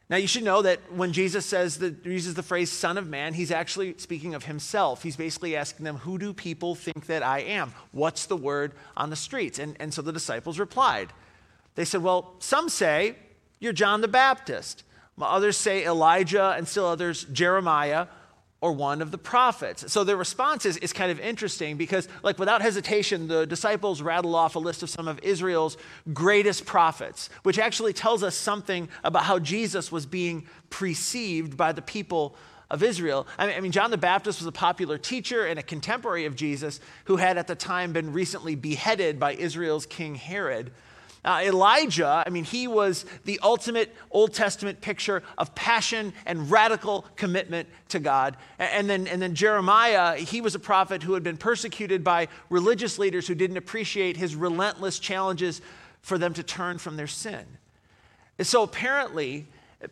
Now, 0.08 0.18
you 0.18 0.28
should 0.28 0.44
know 0.44 0.62
that 0.62 0.92
when 0.92 1.12
Jesus 1.12 1.44
says 1.46 1.78
that 1.78 2.06
uses 2.06 2.34
the 2.34 2.44
phrase 2.44 2.70
Son 2.70 2.96
of 2.96 3.08
Man, 3.08 3.34
he's 3.34 3.50
actually 3.50 3.96
speaking 3.98 4.36
of 4.36 4.44
himself. 4.44 5.02
He's 5.02 5.16
basically 5.16 5.56
asking 5.56 5.82
them, 5.82 5.96
Who 5.96 6.16
do 6.16 6.32
people 6.32 6.76
think 6.76 7.06
that 7.06 7.24
I 7.24 7.40
am? 7.40 7.74
What's 7.90 8.26
the 8.26 8.36
word 8.36 8.74
on 8.96 9.10
the 9.10 9.16
streets? 9.16 9.58
And, 9.58 9.76
and 9.80 9.92
so 9.92 10.00
the 10.00 10.12
disciples 10.12 10.60
replied, 10.60 11.12
They 11.78 11.84
said, 11.84 12.02
Well, 12.02 12.34
some 12.40 12.68
say 12.68 13.14
you're 13.60 13.72
John 13.72 14.00
the 14.00 14.08
Baptist. 14.08 14.82
Others 15.20 15.56
say 15.56 15.84
Elijah, 15.84 16.54
and 16.56 16.66
still 16.66 16.86
others 16.86 17.22
Jeremiah 17.26 18.08
or 18.60 18.72
one 18.72 19.00
of 19.00 19.12
the 19.12 19.18
prophets. 19.18 19.92
So 19.92 20.02
their 20.02 20.16
response 20.16 20.66
is, 20.66 20.76
is 20.78 20.92
kind 20.92 21.12
of 21.12 21.20
interesting 21.20 21.76
because, 21.76 22.08
like, 22.24 22.36
without 22.36 22.62
hesitation, 22.62 23.28
the 23.28 23.46
disciples 23.46 24.02
rattle 24.02 24.34
off 24.34 24.56
a 24.56 24.58
list 24.58 24.82
of 24.82 24.90
some 24.90 25.06
of 25.06 25.20
Israel's 25.22 25.76
greatest 26.12 26.66
prophets, 26.66 27.30
which 27.44 27.60
actually 27.60 27.92
tells 27.92 28.24
us 28.24 28.34
something 28.34 28.88
about 29.04 29.22
how 29.22 29.38
Jesus 29.38 29.92
was 29.92 30.04
being 30.04 30.48
perceived 30.70 31.56
by 31.56 31.70
the 31.70 31.82
people 31.82 32.34
of 32.72 32.82
Israel. 32.82 33.24
I 33.38 33.60
mean, 33.60 33.70
John 33.70 33.92
the 33.92 33.96
Baptist 33.96 34.40
was 34.40 34.48
a 34.48 34.52
popular 34.52 34.98
teacher 34.98 35.46
and 35.46 35.60
a 35.60 35.62
contemporary 35.62 36.24
of 36.24 36.34
Jesus 36.34 36.80
who 37.04 37.18
had 37.18 37.38
at 37.38 37.46
the 37.46 37.54
time 37.54 37.92
been 37.92 38.12
recently 38.12 38.56
beheaded 38.56 39.20
by 39.20 39.34
Israel's 39.34 39.86
King 39.86 40.16
Herod. 40.16 40.72
Uh, 41.24 41.42
Elijah, 41.44 42.22
I 42.26 42.30
mean, 42.30 42.44
he 42.44 42.68
was 42.68 43.04
the 43.24 43.40
ultimate 43.42 43.94
Old 44.10 44.32
Testament 44.32 44.80
picture 44.80 45.22
of 45.36 45.54
passion 45.54 46.12
and 46.24 46.50
radical 46.50 47.04
commitment 47.16 47.68
to 47.88 47.98
God. 47.98 48.36
And 48.58 48.88
then, 48.88 49.06
and 49.06 49.20
then 49.20 49.34
Jeremiah, 49.34 50.16
he 50.16 50.40
was 50.40 50.54
a 50.54 50.60
prophet 50.60 51.02
who 51.02 51.14
had 51.14 51.22
been 51.22 51.36
persecuted 51.36 52.04
by 52.04 52.28
religious 52.50 52.98
leaders 52.98 53.26
who 53.26 53.34
didn't 53.34 53.56
appreciate 53.56 54.16
his 54.16 54.36
relentless 54.36 54.98
challenges 54.98 55.60
for 56.02 56.18
them 56.18 56.34
to 56.34 56.42
turn 56.42 56.78
from 56.78 56.96
their 56.96 57.06
sin. 57.06 57.44
And 58.38 58.46
so 58.46 58.62
apparently, 58.62 59.46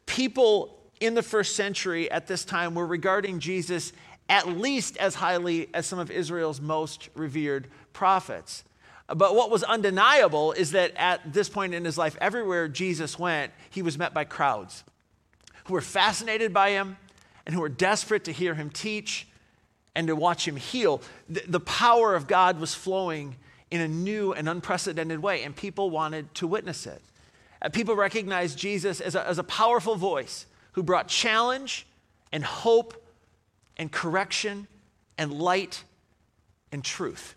people 0.07 0.79
in 1.01 1.15
the 1.15 1.23
first 1.23 1.57
century 1.57 2.11
at 2.11 2.27
this 2.27 2.45
time 2.45 2.75
were 2.75 2.87
regarding 2.87 3.41
Jesus 3.41 3.93
at 4.29 4.49
least 4.49 4.97
as 4.97 5.17
highly 5.17 5.69
as 5.75 5.87
some 5.87 5.99
of 5.99 6.11
Israel's 6.11 6.61
most 6.61 7.09
revered 7.15 7.69
prophets. 7.93 8.65
But 9.09 9.35
what 9.37 9.51
was 9.51 9.63
undeniable 9.63 10.53
is 10.53 10.73
that 10.73 10.93
at 10.97 11.33
this 11.33 11.49
point 11.49 11.75
in 11.75 11.85
his 11.85 11.97
life, 11.97 12.17
everywhere 12.21 12.69
Jesus 12.69 13.19
went, 13.19 13.53
he 13.71 13.83
was 13.83 13.97
met 13.97 14.13
by 14.13 14.25
crowds 14.25 14.83
who 15.67 15.75
were 15.75 15.81
fascinated 15.81 16.53
by 16.53 16.71
him 16.71 16.97
and 17.45 17.55
who 17.55 17.61
were 17.61 17.69
desperate 17.69 18.25
to 18.25 18.33
hear 18.33 18.55
him 18.55 18.71
teach 18.71 19.27
and 19.95 20.07
to 20.09 20.17
watch 20.17 20.47
him 20.47 20.57
heal. 20.57 21.01
The, 21.29 21.61
power 21.61 22.15
of 22.15 22.27
God 22.27 22.61
was 22.61 22.75
flowing 22.75 23.37
in 23.71 23.81
a 23.81 23.89
new 23.89 24.33
and 24.33 24.49
unprecedented 24.49 25.21
way, 25.21 25.43
and 25.43 25.57
people 25.57 25.91
wanted 25.91 26.33
to 26.37 26.47
witness 26.47 26.87
it. 26.87 27.03
Uh, 27.61 27.69
people 27.69 27.97
recognized 27.97 28.59
Jesus 28.59 29.01
as 29.01 29.15
a, 29.15 29.27
as 29.27 29.39
a 29.39 29.45
powerful 29.45 29.97
voice 29.97 30.47
who 30.73 30.83
brought 30.83 31.09
challenge 31.09 31.87
and 32.31 32.45
hope 32.45 33.03
and 33.77 33.91
correction 33.91 34.69
and 35.19 35.33
light 35.33 35.83
and 36.71 36.85
truth. 36.85 37.35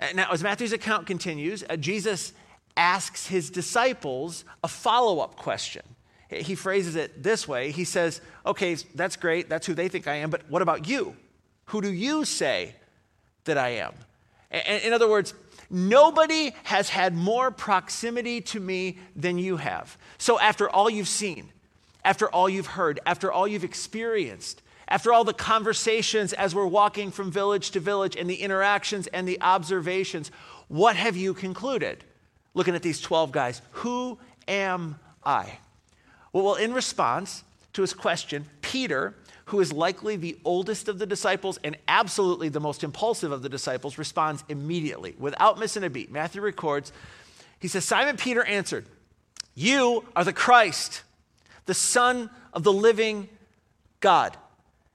Uh, 0.00 0.06
now, 0.14 0.30
as 0.32 0.42
Matthew's 0.42 0.72
account 0.72 1.06
continues, 1.06 1.64
uh, 1.68 1.76
Jesus 1.76 2.32
asks 2.76 3.26
his 3.26 3.50
disciples 3.50 4.44
a 4.62 4.68
follow 4.68 5.20
up 5.20 5.36
question. 5.36 5.82
He 6.30 6.54
phrases 6.54 6.94
it 6.94 7.22
this 7.22 7.48
way 7.48 7.70
He 7.70 7.84
says, 7.84 8.20
Okay, 8.44 8.76
that's 8.94 9.16
great. 9.16 9.48
That's 9.48 9.66
who 9.66 9.74
they 9.74 9.88
think 9.88 10.06
I 10.06 10.16
am. 10.16 10.30
But 10.30 10.48
what 10.48 10.62
about 10.62 10.88
you? 10.88 11.16
Who 11.66 11.80
do 11.80 11.92
you 11.92 12.24
say 12.24 12.74
that 13.44 13.58
I 13.58 13.70
am? 13.70 13.94
In 14.50 14.94
other 14.94 15.08
words, 15.08 15.34
nobody 15.68 16.54
has 16.64 16.88
had 16.88 17.14
more 17.14 17.50
proximity 17.50 18.40
to 18.40 18.60
me 18.60 18.98
than 19.14 19.38
you 19.38 19.58
have. 19.58 19.98
So, 20.16 20.40
after 20.40 20.70
all 20.70 20.88
you've 20.88 21.08
seen, 21.08 21.52
after 22.04 22.28
all 22.28 22.48
you've 22.48 22.68
heard, 22.68 23.00
after 23.04 23.30
all 23.30 23.46
you've 23.46 23.64
experienced, 23.64 24.62
after 24.88 25.12
all 25.12 25.22
the 25.22 25.34
conversations 25.34 26.32
as 26.32 26.54
we're 26.54 26.66
walking 26.66 27.10
from 27.10 27.30
village 27.30 27.70
to 27.72 27.80
village 27.80 28.16
and 28.16 28.28
the 28.28 28.36
interactions 28.36 29.06
and 29.08 29.28
the 29.28 29.40
observations, 29.42 30.30
what 30.68 30.96
have 30.96 31.16
you 31.16 31.34
concluded? 31.34 32.04
Looking 32.54 32.74
at 32.74 32.82
these 32.82 33.00
12 33.00 33.30
guys, 33.30 33.60
who 33.72 34.18
am 34.48 34.98
I? 35.22 35.58
Well, 36.32 36.54
in 36.54 36.72
response 36.72 37.44
to 37.74 37.82
his 37.82 37.92
question, 37.92 38.46
Peter, 38.62 39.14
who 39.46 39.60
is 39.60 39.72
likely 39.72 40.16
the 40.16 40.38
oldest 40.44 40.88
of 40.88 40.98
the 40.98 41.06
disciples 41.06 41.58
and 41.62 41.76
absolutely 41.86 42.48
the 42.48 42.60
most 42.60 42.82
impulsive 42.82 43.30
of 43.30 43.42
the 43.42 43.48
disciples, 43.48 43.98
responds 43.98 44.42
immediately 44.48 45.14
without 45.18 45.58
missing 45.58 45.84
a 45.84 45.90
beat. 45.90 46.10
Matthew 46.10 46.40
records, 46.40 46.92
he 47.58 47.68
says, 47.68 47.84
Simon 47.84 48.16
Peter 48.16 48.44
answered, 48.44 48.86
You 49.54 50.04
are 50.16 50.24
the 50.24 50.32
Christ, 50.32 51.02
the 51.66 51.74
Son 51.74 52.30
of 52.54 52.62
the 52.62 52.72
living 52.72 53.28
God. 54.00 54.36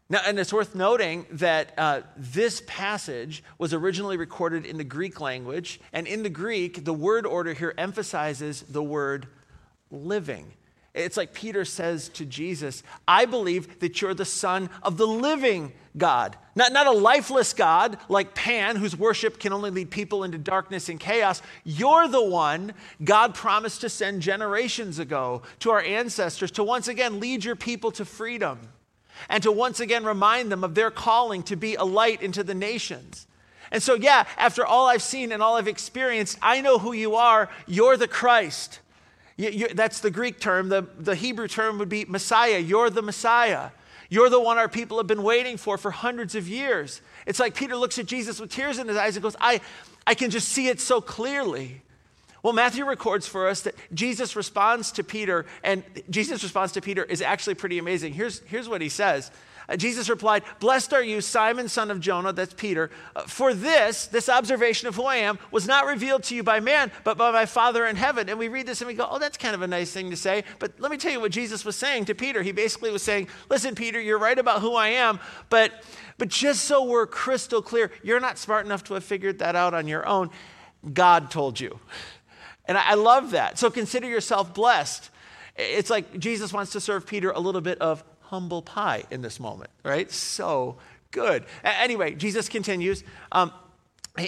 Now, 0.09 0.19
and 0.25 0.37
it's 0.37 0.53
worth 0.53 0.75
noting 0.75 1.25
that 1.31 1.73
uh, 1.77 2.01
this 2.17 2.61
passage 2.67 3.43
was 3.57 3.73
originally 3.73 4.17
recorded 4.17 4.65
in 4.65 4.77
the 4.77 4.83
Greek 4.83 5.21
language, 5.21 5.79
and 5.93 6.05
in 6.05 6.23
the 6.23 6.29
Greek, 6.29 6.83
the 6.83 6.93
word 6.93 7.25
order 7.25 7.53
here 7.53 7.73
emphasizes 7.77 8.63
the 8.63 8.83
word 8.83 9.27
living. 9.89 10.51
It's 10.93 11.17
like 11.17 11.33
Peter 11.33 11.65
says 11.65 12.09
to 12.09 12.25
Jesus, 12.25 12.83
I 13.07 13.25
believe 13.25 13.79
that 13.79 14.01
you're 14.01 14.13
the 14.13 14.25
Son 14.25 14.69
of 14.83 14.97
the 14.97 15.07
living 15.07 15.71
God. 15.97 16.37
Not, 16.55 16.71
not 16.71 16.85
a 16.85 16.91
lifeless 16.91 17.53
God 17.53 17.97
like 18.09 18.35
Pan, 18.35 18.75
whose 18.75 18.95
worship 18.95 19.39
can 19.39 19.53
only 19.53 19.71
lead 19.71 19.89
people 19.89 20.23
into 20.23 20.37
darkness 20.37 20.89
and 20.89 20.99
chaos. 20.99 21.41
You're 21.63 22.07
the 22.07 22.23
one 22.23 22.73
God 23.03 23.33
promised 23.33 23.81
to 23.81 23.89
send 23.89 24.21
generations 24.21 24.99
ago 24.99 25.41
to 25.59 25.71
our 25.71 25.81
ancestors 25.81 26.51
to 26.51 26.63
once 26.63 26.87
again 26.87 27.19
lead 27.19 27.43
your 27.43 27.55
people 27.55 27.91
to 27.93 28.05
freedom 28.05 28.59
and 29.29 29.43
to 29.43 29.51
once 29.51 29.79
again 29.79 30.05
remind 30.05 30.51
them 30.51 30.63
of 30.63 30.75
their 30.75 30.91
calling 30.91 31.43
to 31.43 31.55
be 31.55 31.75
a 31.75 31.83
light 31.83 32.21
into 32.21 32.43
the 32.43 32.53
nations. 32.53 33.27
And 33.71 33.81
so, 33.81 33.95
yeah, 33.95 34.25
after 34.37 34.65
all 34.65 34.87
I've 34.87 35.01
seen 35.01 35.31
and 35.31 35.41
all 35.41 35.55
I've 35.55 35.67
experienced, 35.67 36.37
I 36.41 36.61
know 36.61 36.77
who 36.77 36.93
you 36.93 37.15
are. 37.15 37.49
You're 37.65 37.97
the 37.97 38.07
Christ. 38.07 38.79
You, 39.35 39.49
you, 39.49 39.67
that's 39.69 39.99
the 39.99 40.11
Greek 40.11 40.39
term. 40.39 40.69
The, 40.69 40.87
the 40.99 41.15
Hebrew 41.15 41.47
term 41.47 41.79
would 41.79 41.89
be 41.89 42.05
Messiah. 42.05 42.59
You're 42.59 42.91
the 42.91 43.01
Messiah. 43.01 43.71
You're 44.09 44.29
the 44.29 44.39
one 44.39 44.59
our 44.59 44.69
people 44.69 44.97
have 44.97 45.07
been 45.07 45.23
waiting 45.23 45.57
for 45.57 45.77
for 45.79 45.89
hundreds 45.89 46.35
of 46.35 46.47
years. 46.47 47.01
It's 47.25 47.39
like 47.39 47.55
Peter 47.55 47.75
looks 47.75 47.97
at 47.97 48.05
Jesus 48.05 48.39
with 48.39 48.51
tears 48.51 48.77
in 48.77 48.87
his 48.87 48.95
eyes 48.95 49.15
and 49.15 49.23
goes, 49.23 49.35
I, 49.41 49.59
I 50.05 50.13
can 50.13 50.29
just 50.29 50.49
see 50.49 50.67
it 50.67 50.79
so 50.79 51.01
clearly. 51.01 51.81
Well, 52.43 52.53
Matthew 52.53 52.85
records 52.85 53.25
for 53.25 53.47
us 53.47 53.61
that 53.61 53.75
Jesus 53.93 54.35
responds 54.35 54.91
to 54.93 55.03
Peter, 55.03 55.45
and 55.63 55.81
Jesus' 56.09 56.43
response 56.43 56.73
to 56.73 56.81
Peter 56.81 57.03
is 57.03 57.21
actually 57.21 57.55
pretty 57.55 57.79
amazing. 57.79 58.13
Here's, 58.13 58.39
here's 58.41 58.67
what 58.67 58.81
he 58.81 58.89
says 58.89 59.31
uh, 59.69 59.77
Jesus 59.77 60.09
replied, 60.09 60.43
Blessed 60.59 60.91
are 60.93 61.03
you, 61.03 61.21
Simon, 61.21 61.69
son 61.69 61.89
of 61.89 62.01
Jonah, 62.01 62.33
that's 62.33 62.53
Peter, 62.53 62.89
uh, 63.15 63.21
for 63.21 63.53
this, 63.53 64.07
this 64.07 64.27
observation 64.27 64.89
of 64.89 64.95
who 64.95 65.03
I 65.03 65.17
am, 65.17 65.39
was 65.51 65.67
not 65.67 65.85
revealed 65.85 66.23
to 66.23 66.35
you 66.35 66.43
by 66.43 66.59
man, 66.59 66.91
but 67.05 67.17
by 67.17 67.31
my 67.31 67.45
Father 67.45 67.85
in 67.85 67.95
heaven. 67.95 68.27
And 68.27 68.37
we 68.37 68.49
read 68.49 68.65
this 68.65 68.81
and 68.81 68.89
we 68.89 68.93
go, 68.93 69.07
Oh, 69.09 69.19
that's 69.19 69.37
kind 69.37 69.55
of 69.55 69.61
a 69.61 69.67
nice 69.67 69.91
thing 69.91 70.09
to 70.09 70.17
say. 70.17 70.43
But 70.59 70.79
let 70.79 70.91
me 70.91 70.97
tell 70.97 71.11
you 71.11 71.21
what 71.21 71.31
Jesus 71.31 71.63
was 71.63 71.75
saying 71.75 72.05
to 72.05 72.15
Peter. 72.15 72.43
He 72.43 72.51
basically 72.51 72.91
was 72.91 73.03
saying, 73.03 73.29
Listen, 73.49 73.75
Peter, 73.75 74.01
you're 74.01 74.19
right 74.19 74.37
about 74.37 74.61
who 74.61 74.75
I 74.75 74.89
am, 74.89 75.19
but, 75.49 75.71
but 76.17 76.27
just 76.27 76.65
so 76.65 76.83
we're 76.83 77.07
crystal 77.07 77.61
clear, 77.61 77.91
you're 78.03 78.19
not 78.19 78.37
smart 78.37 78.65
enough 78.65 78.83
to 78.85 78.95
have 78.95 79.03
figured 79.03 79.39
that 79.39 79.55
out 79.55 79.73
on 79.73 79.87
your 79.87 80.05
own. 80.05 80.29
God 80.93 81.31
told 81.31 81.59
you. 81.59 81.79
And 82.65 82.77
I, 82.77 82.93
love 82.93 83.31
that. 83.31 83.59
So 83.59 83.69
consider 83.69 84.07
yourself 84.07 84.53
blessed. 84.53 85.09
It's 85.57 85.89
like 85.89 86.17
Jesus 86.17 86.53
wants 86.53 86.71
to 86.71 86.79
serve 86.79 87.05
Peter 87.05 87.31
a 87.31 87.39
little 87.39 87.61
bit 87.61 87.79
of 87.79 88.03
humble 88.21 88.61
pie 88.61 89.03
in 89.11 89.21
this 89.21 89.39
moment, 89.39 89.69
right? 89.83 90.09
So 90.11 90.77
good. 91.11 91.45
Anyway, 91.63 92.15
Jesus 92.15 92.49
continues. 92.49 93.03
Um, 93.31 93.51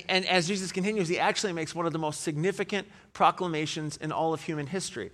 and 0.09 0.25
as 0.25 0.47
Jesus 0.47 0.71
continues, 0.71 1.07
he 1.07 1.19
actually 1.19 1.53
makes 1.53 1.75
one 1.75 1.85
of 1.85 1.93
the 1.93 1.99
most 1.99 2.21
significant 2.21 2.87
proclamations 3.13 3.97
in 3.97 4.11
all 4.11 4.33
of 4.33 4.41
human 4.41 4.67
history, 4.67 5.11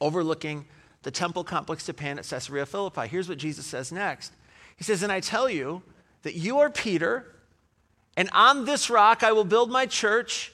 overlooking 0.00 0.66
the 1.02 1.10
temple 1.10 1.44
complex 1.44 1.86
to 1.86 1.94
Pan 1.94 2.18
at 2.18 2.26
Caesarea 2.26 2.66
Philippi. 2.66 3.06
Here's 3.06 3.28
what 3.28 3.38
Jesus 3.38 3.66
says 3.66 3.92
next 3.92 4.32
He 4.76 4.84
says, 4.84 5.02
And 5.02 5.12
I 5.12 5.20
tell 5.20 5.48
you 5.48 5.82
that 6.22 6.34
you 6.34 6.58
are 6.58 6.70
Peter, 6.70 7.34
and 8.16 8.28
on 8.32 8.64
this 8.64 8.90
rock 8.90 9.22
I 9.22 9.32
will 9.32 9.44
build 9.44 9.70
my 9.70 9.86
church, 9.86 10.52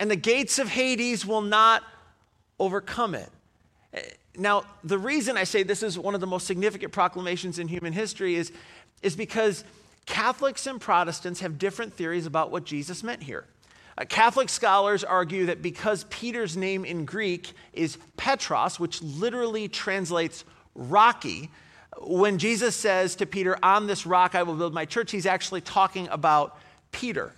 and 0.00 0.10
the 0.10 0.16
gates 0.16 0.58
of 0.58 0.68
Hades 0.68 1.24
will 1.24 1.40
not 1.40 1.82
overcome 2.58 3.14
it. 3.14 3.30
Now, 4.36 4.64
the 4.82 4.98
reason 4.98 5.36
I 5.36 5.44
say 5.44 5.62
this 5.62 5.82
is 5.82 5.98
one 5.98 6.14
of 6.14 6.20
the 6.20 6.26
most 6.26 6.46
significant 6.46 6.92
proclamations 6.92 7.58
in 7.58 7.68
human 7.68 7.92
history 7.92 8.34
is, 8.34 8.52
is 9.02 9.14
because 9.14 9.64
Catholics 10.06 10.66
and 10.66 10.80
Protestants 10.80 11.40
have 11.40 11.58
different 11.58 11.94
theories 11.94 12.26
about 12.26 12.50
what 12.50 12.64
Jesus 12.64 13.02
meant 13.02 13.22
here. 13.22 13.44
Uh, 13.96 14.04
Catholic 14.04 14.48
scholars 14.48 15.04
argue 15.04 15.46
that 15.46 15.62
because 15.62 16.04
Peter's 16.10 16.56
name 16.56 16.84
in 16.84 17.04
Greek 17.04 17.52
is 17.72 17.96
Petros, 18.16 18.80
which 18.80 19.00
literally 19.02 19.68
translates 19.68 20.44
rocky, 20.74 21.48
when 22.00 22.38
Jesus 22.38 22.74
says 22.74 23.14
to 23.16 23.26
Peter, 23.26 23.56
On 23.62 23.86
this 23.86 24.04
rock 24.04 24.34
I 24.34 24.42
will 24.42 24.54
build 24.54 24.74
my 24.74 24.84
church, 24.84 25.12
he's 25.12 25.26
actually 25.26 25.60
talking 25.60 26.08
about 26.08 26.58
Peter. 26.90 27.32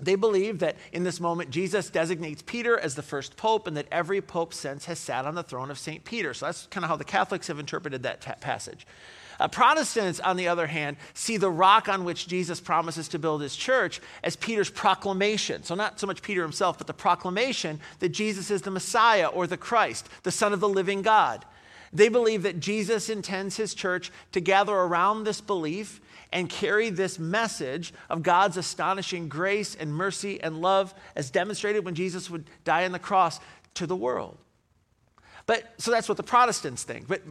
They 0.00 0.14
believe 0.14 0.60
that 0.60 0.76
in 0.92 1.02
this 1.02 1.18
moment, 1.18 1.50
Jesus 1.50 1.90
designates 1.90 2.42
Peter 2.42 2.78
as 2.78 2.94
the 2.94 3.02
first 3.02 3.36
pope 3.36 3.66
and 3.66 3.76
that 3.76 3.88
every 3.90 4.20
pope 4.20 4.54
since 4.54 4.84
has 4.84 4.98
sat 4.98 5.24
on 5.24 5.34
the 5.34 5.42
throne 5.42 5.70
of 5.70 5.78
St. 5.78 6.04
Peter. 6.04 6.32
So 6.34 6.46
that's 6.46 6.66
kind 6.68 6.84
of 6.84 6.90
how 6.90 6.96
the 6.96 7.04
Catholics 7.04 7.48
have 7.48 7.58
interpreted 7.58 8.04
that 8.04 8.20
ta- 8.20 8.36
passage. 8.40 8.86
Uh, 9.40 9.48
Protestants, 9.48 10.20
on 10.20 10.36
the 10.36 10.48
other 10.48 10.66
hand, 10.66 10.96
see 11.14 11.36
the 11.36 11.50
rock 11.50 11.88
on 11.88 12.04
which 12.04 12.26
Jesus 12.26 12.60
promises 12.60 13.08
to 13.08 13.18
build 13.18 13.40
his 13.40 13.54
church 13.54 14.00
as 14.22 14.36
Peter's 14.36 14.70
proclamation. 14.70 15.62
So, 15.62 15.74
not 15.74 16.00
so 16.00 16.06
much 16.06 16.22
Peter 16.22 16.42
himself, 16.42 16.78
but 16.78 16.86
the 16.86 16.94
proclamation 16.94 17.80
that 18.00 18.08
Jesus 18.08 18.50
is 18.50 18.62
the 18.62 18.70
Messiah 18.70 19.26
or 19.26 19.46
the 19.46 19.56
Christ, 19.56 20.08
the 20.24 20.32
Son 20.32 20.52
of 20.52 20.60
the 20.60 20.68
living 20.68 21.02
God. 21.02 21.44
They 21.92 22.08
believe 22.08 22.42
that 22.42 22.60
Jesus 22.60 23.08
intends 23.08 23.56
his 23.56 23.74
church 23.74 24.10
to 24.32 24.40
gather 24.40 24.74
around 24.74 25.24
this 25.24 25.40
belief 25.40 26.00
and 26.32 26.48
carry 26.48 26.90
this 26.90 27.18
message 27.18 27.92
of 28.10 28.22
God's 28.22 28.56
astonishing 28.56 29.28
grace 29.28 29.74
and 29.74 29.92
mercy 29.92 30.40
and 30.42 30.60
love 30.60 30.94
as 31.16 31.30
demonstrated 31.30 31.84
when 31.84 31.94
Jesus 31.94 32.28
would 32.28 32.44
die 32.64 32.84
on 32.84 32.92
the 32.92 32.98
cross 32.98 33.40
to 33.74 33.86
the 33.86 33.96
world. 33.96 34.36
But 35.46 35.64
so 35.78 35.90
that's 35.90 36.10
what 36.10 36.18
the 36.18 36.22
Protestants 36.22 36.82
think. 36.82 37.08
But 37.08 37.22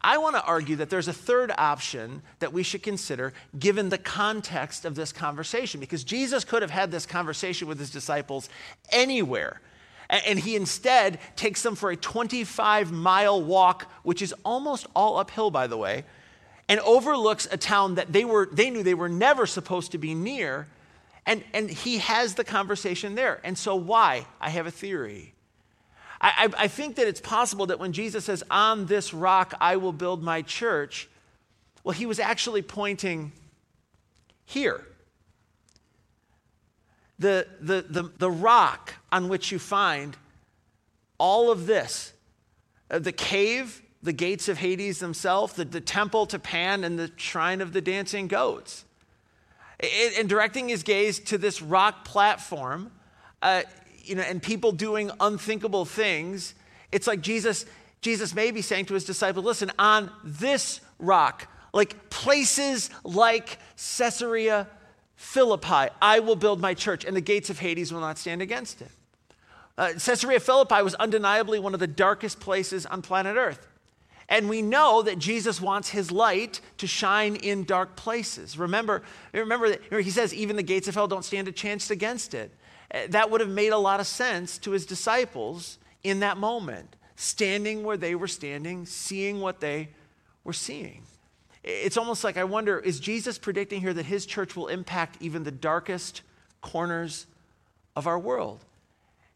I 0.00 0.16
want 0.16 0.36
to 0.36 0.42
argue 0.42 0.76
that 0.76 0.88
there's 0.88 1.08
a 1.08 1.12
third 1.12 1.52
option 1.58 2.22
that 2.38 2.52
we 2.52 2.62
should 2.62 2.82
consider 2.82 3.34
given 3.58 3.90
the 3.90 3.98
context 3.98 4.86
of 4.86 4.94
this 4.94 5.12
conversation 5.12 5.78
because 5.78 6.02
Jesus 6.02 6.44
could 6.44 6.62
have 6.62 6.70
had 6.70 6.90
this 6.90 7.04
conversation 7.04 7.68
with 7.68 7.78
his 7.78 7.90
disciples 7.90 8.48
anywhere. 8.90 9.60
And 10.10 10.38
he 10.38 10.56
instead 10.56 11.18
takes 11.36 11.62
them 11.62 11.74
for 11.74 11.90
a 11.90 11.96
25 11.96 12.92
mile 12.92 13.42
walk, 13.42 13.90
which 14.02 14.22
is 14.22 14.34
almost 14.44 14.86
all 14.96 15.18
uphill, 15.18 15.50
by 15.50 15.66
the 15.66 15.76
way, 15.76 16.04
and 16.68 16.80
overlooks 16.80 17.46
a 17.50 17.56
town 17.56 17.96
that 17.96 18.12
they, 18.12 18.24
were, 18.24 18.48
they 18.50 18.70
knew 18.70 18.82
they 18.82 18.94
were 18.94 19.08
never 19.08 19.46
supposed 19.46 19.92
to 19.92 19.98
be 19.98 20.14
near. 20.14 20.66
And, 21.26 21.44
and 21.52 21.68
he 21.68 21.98
has 21.98 22.34
the 22.34 22.44
conversation 22.44 23.14
there. 23.14 23.40
And 23.44 23.58
so, 23.58 23.76
why? 23.76 24.26
I 24.40 24.48
have 24.48 24.66
a 24.66 24.70
theory. 24.70 25.34
I, 26.20 26.48
I, 26.56 26.64
I 26.64 26.68
think 26.68 26.96
that 26.96 27.06
it's 27.06 27.20
possible 27.20 27.66
that 27.66 27.78
when 27.78 27.92
Jesus 27.92 28.24
says, 28.24 28.42
On 28.50 28.86
this 28.86 29.12
rock 29.12 29.54
I 29.60 29.76
will 29.76 29.92
build 29.92 30.22
my 30.22 30.42
church, 30.42 31.08
well, 31.84 31.92
he 31.92 32.06
was 32.06 32.18
actually 32.18 32.62
pointing 32.62 33.32
here. 34.46 34.84
The, 37.18 37.46
the, 37.60 37.84
the, 37.88 38.10
the 38.18 38.30
rock 38.30 38.94
on 39.10 39.28
which 39.28 39.50
you 39.50 39.58
find 39.58 40.16
all 41.18 41.50
of 41.50 41.66
this 41.66 42.12
uh, 42.90 43.00
the 43.00 43.12
cave 43.12 43.82
the 44.02 44.12
gates 44.12 44.48
of 44.48 44.58
Hades 44.58 45.00
themselves, 45.00 45.54
the, 45.54 45.64
the 45.64 45.80
temple 45.80 46.26
to 46.26 46.38
Pan, 46.38 46.84
and 46.84 46.98
the 46.98 47.10
shrine 47.16 47.60
of 47.60 47.72
the 47.72 47.80
dancing 47.80 48.28
goats. 48.28 48.84
and 50.18 50.28
directing 50.28 50.68
his 50.68 50.82
gaze 50.82 51.18
to 51.20 51.38
this 51.38 51.60
rock 51.60 52.04
platform, 52.04 52.90
uh, 53.42 53.62
you 54.04 54.14
know, 54.14 54.22
and 54.22 54.42
people 54.42 54.72
doing 54.72 55.10
unthinkable 55.20 55.84
things, 55.84 56.54
it's 56.92 57.06
like 57.06 57.20
Jesus, 57.20 57.66
Jesus 58.00 58.34
may 58.34 58.50
be 58.50 58.62
saying 58.62 58.86
to 58.86 58.94
his 58.94 59.04
disciples, 59.04 59.44
listen, 59.44 59.70
on 59.78 60.10
this 60.24 60.80
rock, 60.98 61.48
like 61.72 62.08
places 62.10 62.90
like 63.04 63.58
Caesarea 63.76 64.68
Philippi, 65.18 65.92
I 66.00 66.20
will 66.20 66.36
build 66.36 66.60
my 66.60 66.74
church, 66.74 67.04
and 67.04 67.16
the 67.16 67.20
gates 67.20 67.50
of 67.50 67.58
Hades 67.58 67.92
will 67.92 68.00
not 68.00 68.18
stand 68.18 68.40
against 68.40 68.80
it. 68.80 68.90
Uh, 69.76 69.92
Caesarea 69.94 70.38
Philippi 70.38 70.80
was 70.80 70.94
undeniably 70.94 71.58
one 71.58 71.74
of 71.74 71.80
the 71.80 71.88
darkest 71.88 72.38
places 72.38 72.86
on 72.86 73.02
planet 73.02 73.36
Earth. 73.36 73.66
And 74.28 74.48
we 74.48 74.62
know 74.62 75.02
that 75.02 75.18
Jesus 75.18 75.60
wants 75.60 75.88
his 75.88 76.12
light 76.12 76.60
to 76.76 76.86
shine 76.86 77.34
in 77.34 77.64
dark 77.64 77.96
places. 77.96 78.56
Remember, 78.56 79.02
remember 79.32 79.70
that 79.70 80.02
he 80.02 80.10
says, 80.10 80.32
even 80.32 80.54
the 80.54 80.62
gates 80.62 80.86
of 80.86 80.94
hell 80.94 81.08
don't 81.08 81.24
stand 81.24 81.48
a 81.48 81.52
chance 81.52 81.90
against 81.90 82.32
it. 82.32 82.52
Uh, 82.94 83.00
that 83.08 83.28
would 83.28 83.40
have 83.40 83.50
made 83.50 83.72
a 83.72 83.78
lot 83.78 83.98
of 83.98 84.06
sense 84.06 84.56
to 84.58 84.70
his 84.70 84.86
disciples 84.86 85.78
in 86.04 86.20
that 86.20 86.36
moment, 86.36 86.94
standing 87.16 87.82
where 87.82 87.96
they 87.96 88.14
were 88.14 88.28
standing, 88.28 88.86
seeing 88.86 89.40
what 89.40 89.58
they 89.58 89.88
were 90.44 90.52
seeing. 90.52 91.02
It's 91.68 91.98
almost 91.98 92.24
like 92.24 92.38
I 92.38 92.44
wonder 92.44 92.78
is 92.78 92.98
Jesus 92.98 93.36
predicting 93.36 93.82
here 93.82 93.92
that 93.92 94.06
his 94.06 94.24
church 94.24 94.56
will 94.56 94.68
impact 94.68 95.18
even 95.20 95.44
the 95.44 95.50
darkest 95.50 96.22
corners 96.62 97.26
of 97.94 98.06
our 98.06 98.18
world? 98.18 98.64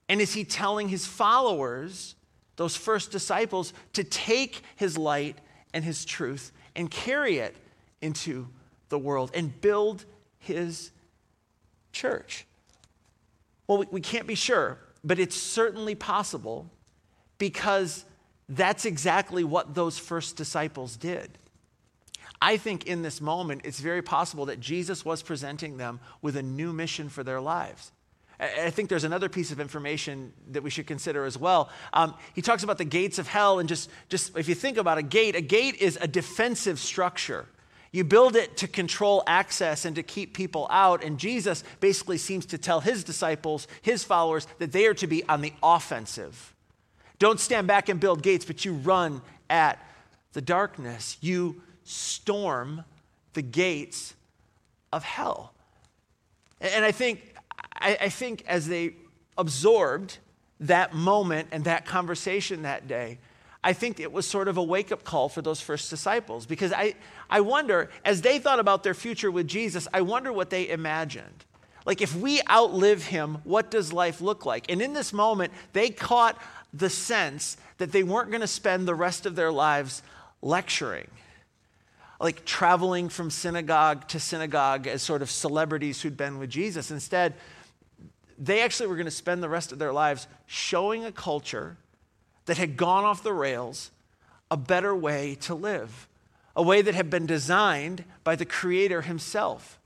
And 0.08 0.18
is 0.18 0.32
he 0.32 0.42
telling 0.42 0.88
his 0.88 1.06
followers, 1.06 2.14
those 2.56 2.74
first 2.74 3.10
disciples, 3.10 3.74
to 3.92 4.02
take 4.02 4.62
his 4.76 4.96
light 4.96 5.36
and 5.74 5.84
his 5.84 6.06
truth 6.06 6.52
and 6.74 6.90
carry 6.90 7.36
it 7.36 7.54
into 8.00 8.48
the 8.88 8.98
world 8.98 9.30
and 9.34 9.60
build 9.60 10.06
his 10.38 10.90
church? 11.92 12.46
Well, 13.66 13.84
we 13.90 14.00
can't 14.00 14.26
be 14.26 14.34
sure, 14.34 14.78
but 15.04 15.18
it's 15.18 15.36
certainly 15.36 15.94
possible 15.94 16.70
because 17.36 18.06
that's 18.48 18.86
exactly 18.86 19.44
what 19.44 19.74
those 19.74 19.98
first 19.98 20.36
disciples 20.36 20.96
did. 20.96 21.38
I 22.42 22.56
think 22.56 22.88
in 22.88 23.02
this 23.02 23.20
moment, 23.20 23.60
it's 23.62 23.78
very 23.78 24.02
possible 24.02 24.46
that 24.46 24.58
Jesus 24.58 25.04
was 25.04 25.22
presenting 25.22 25.76
them 25.76 26.00
with 26.22 26.36
a 26.36 26.42
new 26.42 26.72
mission 26.72 27.08
for 27.08 27.22
their 27.22 27.40
lives. 27.40 27.92
I 28.40 28.70
think 28.70 28.88
there's 28.88 29.04
another 29.04 29.28
piece 29.28 29.52
of 29.52 29.60
information 29.60 30.32
that 30.50 30.64
we 30.64 30.70
should 30.70 30.88
consider 30.88 31.24
as 31.24 31.38
well. 31.38 31.70
Um, 31.92 32.14
he 32.34 32.42
talks 32.42 32.64
about 32.64 32.78
the 32.78 32.84
gates 32.84 33.20
of 33.20 33.28
hell, 33.28 33.60
and 33.60 33.68
just, 33.68 33.88
just 34.08 34.36
if 34.36 34.48
you 34.48 34.56
think 34.56 34.76
about 34.76 34.98
a 34.98 35.02
gate, 35.02 35.36
a 35.36 35.40
gate 35.40 35.76
is 35.76 35.96
a 36.00 36.08
defensive 36.08 36.80
structure. 36.80 37.46
You 37.92 38.02
build 38.02 38.34
it 38.34 38.56
to 38.56 38.66
control 38.66 39.22
access 39.28 39.84
and 39.84 39.94
to 39.94 40.02
keep 40.02 40.34
people 40.34 40.66
out. 40.68 41.04
And 41.04 41.18
Jesus 41.18 41.62
basically 41.78 42.18
seems 42.18 42.46
to 42.46 42.58
tell 42.58 42.80
his 42.80 43.04
disciples, 43.04 43.68
his 43.82 44.02
followers, 44.02 44.48
that 44.58 44.72
they 44.72 44.86
are 44.86 44.94
to 44.94 45.06
be 45.06 45.22
on 45.28 45.42
the 45.42 45.52
offensive. 45.62 46.54
Don't 47.20 47.38
stand 47.38 47.68
back 47.68 47.88
and 47.88 48.00
build 48.00 48.20
gates, 48.20 48.44
but 48.44 48.64
you 48.64 48.72
run 48.72 49.22
at 49.48 49.78
the 50.32 50.40
darkness. 50.40 51.18
You 51.20 51.62
storm 51.84 52.84
the 53.34 53.42
gates 53.42 54.14
of 54.92 55.04
hell. 55.04 55.52
And 56.60 56.84
I 56.84 56.92
think, 56.92 57.34
I, 57.74 58.08
think 58.08 58.44
as 58.46 58.68
they 58.68 58.94
absorbed 59.36 60.18
that 60.60 60.94
moment 60.94 61.48
and 61.50 61.64
that 61.64 61.84
conversation 61.84 62.62
that 62.62 62.86
day, 62.86 63.18
I 63.64 63.72
think 63.72 64.00
it 64.00 64.12
was 64.12 64.26
sort 64.26 64.48
of 64.48 64.56
a 64.56 64.62
wake 64.62 64.92
up 64.92 65.04
call 65.04 65.28
for 65.28 65.42
those 65.42 65.60
first 65.60 65.90
disciples 65.90 66.46
because 66.46 66.72
I, 66.72 66.94
I 67.30 67.40
wonder, 67.40 67.90
as 68.04 68.22
they 68.22 68.38
thought 68.38 68.58
about 68.58 68.82
their 68.82 68.94
future 68.94 69.30
with 69.30 69.48
Jesus, 69.48 69.88
I 69.92 70.02
wonder 70.02 70.32
what 70.32 70.50
they 70.50 70.68
imagined. 70.68 71.44
Like, 71.84 72.00
if 72.00 72.14
we 72.14 72.40
outlive 72.48 73.06
him, 73.06 73.38
what 73.44 73.70
does 73.70 73.92
life 73.92 74.20
look 74.20 74.46
like? 74.46 74.70
And 74.70 74.80
in 74.80 74.92
this 74.92 75.12
moment, 75.12 75.52
they 75.72 75.90
caught 75.90 76.40
the 76.72 76.90
sense 76.90 77.56
that 77.78 77.92
they 77.92 78.02
weren't 78.02 78.30
going 78.30 78.40
to 78.40 78.46
spend 78.46 78.86
the 78.86 78.94
rest 78.94 79.26
of 79.26 79.34
their 79.34 79.50
lives 79.50 80.02
lecturing, 80.42 81.08
like 82.22 82.44
traveling 82.44 83.08
from 83.08 83.30
synagogue 83.30 84.06
to 84.06 84.20
synagogue 84.20 84.86
as 84.86 85.02
sort 85.02 85.22
of 85.22 85.30
celebrities 85.30 86.00
who'd 86.00 86.16
been 86.16 86.38
with 86.38 86.48
Jesus. 86.48 86.92
Instead, 86.92 87.34
they 88.38 88.62
actually 88.62 88.86
were 88.86 88.94
going 88.94 89.06
to 89.06 89.10
spend 89.10 89.42
the 89.42 89.48
rest 89.48 89.72
of 89.72 89.80
their 89.80 89.92
lives 89.92 90.28
showing 90.46 91.04
a 91.04 91.10
culture 91.10 91.76
that 92.46 92.58
had 92.58 92.76
gone 92.76 93.04
off 93.04 93.24
the 93.24 93.32
rails 93.32 93.90
a 94.52 94.56
better 94.56 94.94
way 94.94 95.34
to 95.34 95.54
live, 95.54 96.08
a 96.54 96.62
way 96.62 96.80
that 96.80 96.94
had 96.94 97.10
been 97.10 97.26
designed 97.26 98.04
by 98.22 98.36
the 98.36 98.44
Creator 98.44 99.02
Himself. 99.02 99.80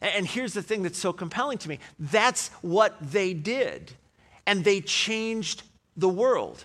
And 0.00 0.26
here's 0.26 0.54
the 0.54 0.62
thing 0.62 0.82
that's 0.82 0.98
so 0.98 1.12
compelling 1.12 1.58
to 1.58 1.68
me 1.68 1.78
that's 1.98 2.48
what 2.62 2.96
they 3.00 3.34
did. 3.34 3.92
And 4.46 4.64
they 4.64 4.80
changed 4.80 5.62
the 5.96 6.08
world. 6.08 6.64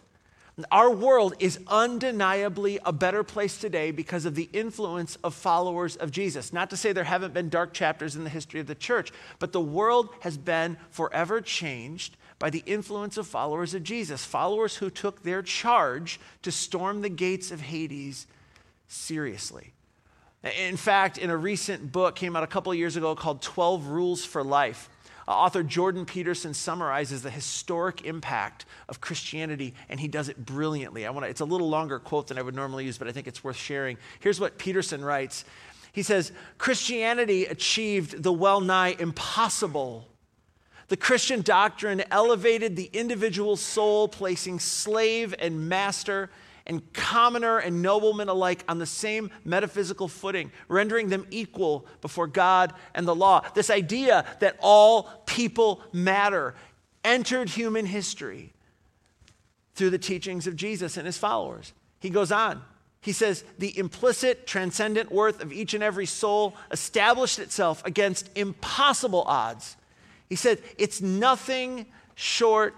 Our 0.70 0.92
world 0.92 1.34
is 1.40 1.60
undeniably 1.68 2.80
a 2.86 2.92
better 2.92 3.24
place 3.24 3.58
today 3.58 3.92
because 3.92 4.26
of 4.26 4.36
the 4.36 4.50
influence 4.52 5.18
of 5.24 5.34
followers 5.34 5.96
of 5.96 6.12
Jesus. 6.12 6.52
Not 6.52 6.70
to 6.72 6.78
say 6.78 6.92
there 6.92 7.04
haven't 7.06 7.34
been 7.34 7.50
dark 7.50 7.74
chapters 7.74 8.16
in 8.16 8.24
the 8.24 8.30
history 8.30 8.60
of 8.60 8.68
the 8.68 8.76
church, 8.76 9.12
but 9.40 9.54
the 9.54 9.62
world 9.62 10.10
has 10.22 10.38
been 10.38 10.78
forever 10.90 11.42
changed 11.42 12.18
by 12.38 12.50
the 12.50 12.64
influence 12.66 13.18
of 13.18 13.28
followers 13.28 13.74
of 13.74 13.84
Jesus, 13.84 14.26
followers 14.26 14.76
who 14.78 14.90
took 14.90 15.24
their 15.24 15.42
charge 15.42 16.20
to 16.42 16.52
storm 16.52 17.02
the 17.02 17.10
gates 17.10 17.52
of 17.52 17.62
Hades 17.62 18.28
seriously. 18.88 19.74
In 20.44 20.76
fact, 20.76 21.18
in 21.18 21.30
a 21.30 21.38
recent 21.38 21.92
book 21.92 22.16
came 22.16 22.36
out 22.36 22.44
a 22.44 22.48
couple 22.48 22.72
of 22.72 22.78
years 22.78 22.96
ago 22.96 23.16
called 23.16 23.42
12 23.42 23.88
Rules 23.88 24.26
for 24.26 24.44
Life, 24.44 24.90
uh, 25.28 25.32
author 25.32 25.64
Jordan 25.64 26.06
Peterson 26.06 26.54
summarizes 26.54 27.22
the 27.22 27.30
historic 27.30 28.04
impact 28.06 28.66
of 28.90 29.02
Christianity, 29.02 29.74
and 29.90 30.00
he 30.00 30.08
does 30.08 30.30
it 30.30 30.46
brilliantly. 30.46 31.06
I 31.06 31.10
wanna, 31.12 31.28
it's 31.28 31.42
a 31.42 31.46
little 31.46 31.70
longer 31.70 32.00
quote 32.00 32.28
than 32.28 32.38
I 32.38 32.42
would 32.42 32.56
normally 32.56 32.86
use, 32.86 32.98
but 32.98 33.08
I 33.08 33.12
think 33.12 33.28
it's 33.28 33.44
worth 33.44 33.58
sharing. 33.58 33.98
Here's 34.20 34.40
what 34.40 34.58
Peterson 34.58 35.04
writes. 35.04 35.46
He 35.92 36.04
says, 36.04 36.32
Christianity 36.58 37.46
achieved 37.46 38.24
the 38.24 38.32
well 38.34 38.62
nigh 38.62 38.96
impossible 39.00 40.08
the 40.92 40.98
Christian 40.98 41.42
doctrine 41.42 42.04
elevated 42.12 42.76
the 42.76 42.90
individual 42.92 43.56
soul, 43.56 44.10
placing 44.10 44.60
slave 44.60 45.34
and 45.40 45.70
master 45.70 46.30
and 46.72 46.94
commoner 46.94 47.60
and 47.60 47.82
nobleman 47.82 48.30
alike 48.30 48.64
on 48.68 48.80
the 48.80 48.86
same 48.86 49.30
metaphysical 49.46 50.08
footing, 50.08 50.52
rendering 50.68 51.10
them 51.10 51.28
equal 51.30 51.86
before 52.02 52.26
God 52.26 52.74
and 52.96 53.08
the 53.08 53.14
law. 53.14 53.46
This 53.54 53.70
idea 53.70 54.26
that 54.40 54.58
all 54.60 55.04
people 55.26 55.82
matter 55.92 56.56
entered 57.04 57.50
human 57.50 57.86
history 57.86 58.54
through 59.76 59.92
the 59.92 60.00
teachings 60.00 60.48
of 60.48 60.56
Jesus 60.56 60.98
and 60.98 61.06
his 61.06 61.18
followers. 61.18 61.74
He 62.00 62.10
goes 62.10 62.32
on. 62.32 62.64
He 63.02 63.12
says, 63.12 63.44
the 63.58 63.78
implicit, 63.78 64.48
transcendent 64.48 65.12
worth 65.12 65.42
of 65.42 65.52
each 65.52 65.74
and 65.74 65.84
every 65.84 66.06
soul 66.06 66.56
established 66.72 67.40
itself 67.40 67.84
against 67.86 68.30
impossible 68.36 69.24
odds 69.28 69.76
he 70.32 70.38
said, 70.38 70.60
It's 70.78 71.02
nothing 71.02 71.88
short 72.16 72.74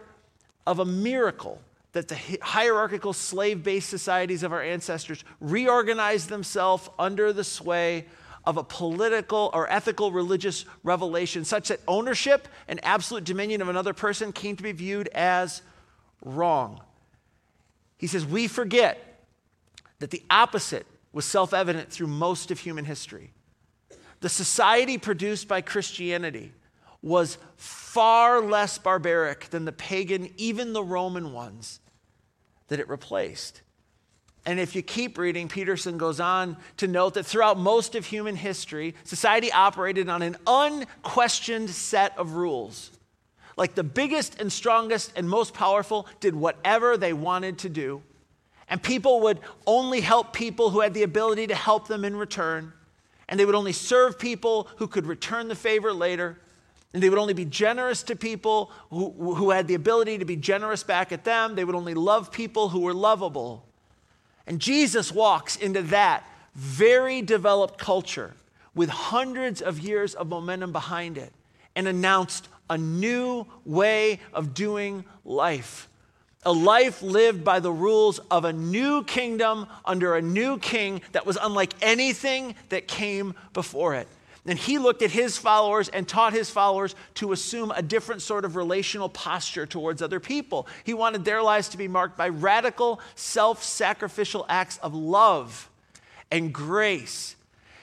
of 0.65 0.79
a 0.79 0.85
miracle 0.85 1.61
that 1.93 2.07
the 2.07 2.17
hierarchical 2.41 3.13
slave 3.13 3.63
based 3.63 3.89
societies 3.89 4.43
of 4.43 4.51
our 4.51 4.61
ancestors 4.61 5.23
reorganized 5.39 6.27
themselves 6.27 6.89
under 6.99 7.31
the 7.31 7.43
sway 7.43 8.05
of 8.45 8.57
a 8.57 8.63
political 8.63 9.49
or 9.53 9.71
ethical 9.71 10.11
religious 10.11 10.65
revelation, 10.83 11.45
such 11.45 11.69
that 11.69 11.79
ownership 11.87 12.47
and 12.67 12.83
absolute 12.83 13.23
dominion 13.23 13.61
of 13.61 13.69
another 13.69 13.93
person 13.93 14.33
came 14.33 14.55
to 14.55 14.63
be 14.63 14.73
viewed 14.73 15.07
as 15.09 15.61
wrong. 16.25 16.81
He 17.97 18.07
says, 18.07 18.25
We 18.25 18.47
forget 18.47 19.21
that 19.99 20.11
the 20.11 20.23
opposite 20.29 20.85
was 21.13 21.25
self 21.25 21.53
evident 21.53 21.89
through 21.89 22.07
most 22.07 22.51
of 22.51 22.59
human 22.59 22.85
history. 22.85 23.31
The 24.19 24.29
society 24.29 24.97
produced 24.97 25.47
by 25.47 25.61
Christianity 25.61 26.53
was 27.01 27.37
far 27.55 28.41
less 28.41 28.77
barbaric 28.77 29.49
than 29.51 29.65
the 29.65 29.71
pagan, 29.71 30.31
even 30.37 30.73
the 30.73 30.83
Roman 30.83 31.33
ones 31.33 31.79
that 32.67 32.79
it 32.79 32.89
replaced. 32.89 33.61
And 34.45 34.59
if 34.59 34.75
you 34.75 34.81
keep 34.81 35.17
reading, 35.17 35.47
Peterson 35.47 35.97
goes 35.97 36.19
on 36.19 36.57
to 36.77 36.87
note 36.87 37.13
that 37.13 37.25
throughout 37.25 37.57
most 37.57 37.95
of 37.95 38.05
human 38.05 38.35
history, 38.35 38.93
society 39.05 39.51
operated 39.51 40.09
on 40.09 40.21
an 40.21 40.35
unquestioned 40.45 41.69
set 41.69 42.17
of 42.17 42.33
rules. 42.33 42.91
Like 43.55 43.75
the 43.75 43.83
biggest 43.83 44.41
and 44.41 44.51
strongest 44.51 45.13
and 45.15 45.29
most 45.29 45.53
powerful 45.53 46.07
did 46.19 46.35
whatever 46.35 46.97
they 46.97 47.13
wanted 47.13 47.59
to 47.59 47.69
do. 47.69 48.01
And 48.69 48.81
people 48.81 49.21
would 49.21 49.39
only 49.67 50.01
help 50.01 50.33
people 50.33 50.71
who 50.71 50.81
had 50.81 50.93
the 50.93 51.03
ability 51.03 51.47
to 51.47 51.55
help 51.55 51.87
them 51.87 52.03
in 52.03 52.15
return. 52.15 52.73
And 53.29 53.39
they 53.39 53.45
would 53.45 53.55
only 53.55 53.71
serve 53.71 54.19
people 54.19 54.67
who 54.77 54.87
could 54.87 55.05
return 55.05 55.47
the 55.47 55.55
favor 55.55 55.93
later. 55.93 56.39
And 56.93 57.01
they 57.01 57.09
would 57.09 57.19
only 57.19 57.33
be 57.33 57.45
generous 57.45 58.03
to 58.03 58.15
people 58.15 58.71
who, 58.91 59.33
who 59.35 59.49
had 59.49 59.67
the 59.67 59.73
ability 59.73 60.19
to 60.19 60.25
be 60.25 60.35
generous 60.35 60.83
back 60.83 61.11
at 61.11 61.23
them. 61.23 61.55
They 61.55 61.65
would 61.65 61.75
only 61.75 61.95
love 61.95 62.31
people 62.31 62.69
who 62.69 62.81
were 62.81 62.93
lovable. 62.93 63.65
And 64.45 64.59
Jesus 64.59 65.11
walks 65.11 65.55
into 65.55 65.81
that 65.83 66.23
very 66.53 67.21
developed 67.21 67.79
culture 67.79 68.35
with 68.75 68.89
hundreds 68.89 69.61
of 69.61 69.79
years 69.79 70.13
of 70.13 70.27
momentum 70.27 70.71
behind 70.71 71.17
it 71.17 71.31
and 71.75 71.87
announced 71.87 72.47
a 72.69 72.77
new 72.77 73.45
way 73.65 74.19
of 74.33 74.53
doing 74.53 75.03
life. 75.25 75.87
A 76.45 76.51
life 76.51 77.01
lived 77.01 77.43
by 77.43 77.59
the 77.59 77.71
rules 77.71 78.19
of 78.29 78.45
a 78.45 78.53
new 78.53 79.03
kingdom 79.03 79.67
under 79.85 80.15
a 80.15 80.21
new 80.21 80.59
king 80.59 81.01
that 81.13 81.25
was 81.25 81.37
unlike 81.41 81.73
anything 81.81 82.55
that 82.69 82.87
came 82.87 83.33
before 83.53 83.95
it. 83.95 84.07
And 84.45 84.59
he 84.59 84.77
looked 84.77 85.01
at 85.01 85.11
his 85.11 85.37
followers 85.37 85.87
and 85.87 86.05
taught 86.05 86.33
his 86.33 86.49
followers 86.49 86.95
to 87.15 87.31
assume 87.31 87.71
a 87.71 87.81
different 87.81 88.21
sort 88.21 88.43
of 88.43 88.57
relational 88.57 89.07
posture 89.07 89.65
towards 89.65 90.01
other 90.01 90.19
people. 90.19 90.67
He 90.83 90.93
wanted 90.93 91.23
their 91.23 91.41
lives 91.41 91.69
to 91.69 91.77
be 91.77 91.87
marked 91.87 92.17
by 92.17 92.27
radical, 92.27 92.99
self 93.15 93.63
sacrificial 93.63 94.45
acts 94.49 94.77
of 94.79 94.93
love 94.93 95.69
and 96.29 96.51
grace. 96.53 97.37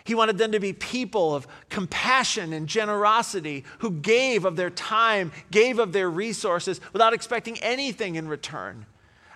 He 0.04 0.14
wanted 0.14 0.38
them 0.38 0.52
to 0.52 0.60
be 0.60 0.72
people 0.72 1.34
of 1.34 1.46
compassion 1.70 2.52
and 2.52 2.66
generosity 2.66 3.64
who 3.78 3.90
gave 3.92 4.44
of 4.44 4.56
their 4.56 4.70
time, 4.70 5.32
gave 5.50 5.78
of 5.78 5.92
their 5.92 6.10
resources 6.10 6.80
without 6.92 7.14
expecting 7.14 7.58
anything 7.60 8.16
in 8.16 8.28
return. 8.28 8.84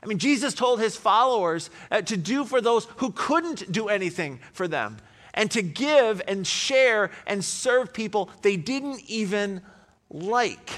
I 0.03 0.07
mean, 0.07 0.19
Jesus 0.19 0.53
told 0.53 0.81
his 0.81 0.97
followers 0.97 1.71
uh, 1.91 2.03
to 2.03 2.17
do 2.19 2.45
for 2.45 2.61
those 2.61 2.87
who 2.97 3.13
couldn't 3.13 3.73
do 3.73 3.89
anything 3.89 4.41
for 4.53 4.69
them 4.69 4.99
and 5.35 5.51
to 5.51 5.63
give 5.63 6.23
and 6.27 6.47
share 6.47 7.11
and 7.27 7.45
serve 7.45 7.93
people 7.93 8.31
they 8.43 8.57
didn't 8.57 9.03
even 9.07 9.61
like. 10.09 10.71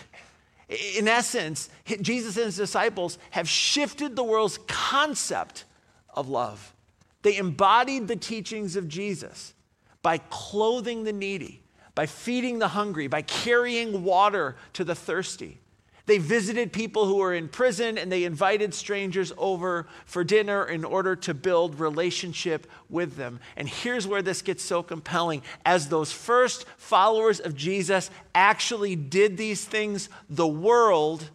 In 0.96 1.06
essence, 1.06 1.70
Jesus 2.00 2.36
and 2.36 2.46
his 2.46 2.56
disciples 2.56 3.18
have 3.30 3.48
shifted 3.48 4.16
the 4.16 4.24
world's 4.24 4.58
concept 4.66 5.64
of 6.12 6.28
love. 6.28 6.74
They 7.22 7.36
embodied 7.36 8.08
the 8.08 8.16
teachings 8.16 8.74
of 8.74 8.88
Jesus 8.88 9.54
by 10.02 10.18
clothing 10.18 11.04
the 11.04 11.12
needy, 11.12 11.62
by 11.94 12.06
feeding 12.06 12.58
the 12.58 12.68
hungry, 12.68 13.06
by 13.06 13.22
carrying 13.22 14.02
water 14.02 14.56
to 14.72 14.84
the 14.84 14.94
thirsty. 14.94 15.60
They 16.06 16.18
visited 16.18 16.72
people 16.72 17.06
who 17.06 17.16
were 17.16 17.34
in 17.34 17.48
prison 17.48 17.98
and 17.98 18.10
they 18.10 18.22
invited 18.22 18.72
strangers 18.72 19.32
over 19.36 19.88
for 20.04 20.22
dinner 20.22 20.64
in 20.64 20.84
order 20.84 21.16
to 21.16 21.34
build 21.34 21.80
relationship 21.80 22.68
with 22.88 23.16
them. 23.16 23.40
And 23.56 23.68
here's 23.68 24.06
where 24.06 24.22
this 24.22 24.40
gets 24.40 24.62
so 24.62 24.84
compelling. 24.84 25.42
As 25.64 25.88
those 25.88 26.12
first 26.12 26.64
followers 26.76 27.40
of 27.40 27.56
Jesus 27.56 28.08
actually 28.36 28.94
did 28.94 29.36
these 29.36 29.64
things, 29.64 30.08
the 30.30 30.46
world 30.46 31.28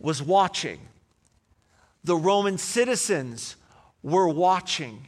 was 0.00 0.20
watching. 0.20 0.80
The 2.02 2.16
Roman 2.16 2.58
citizens 2.58 3.54
were 4.02 4.28
watching. 4.28 5.06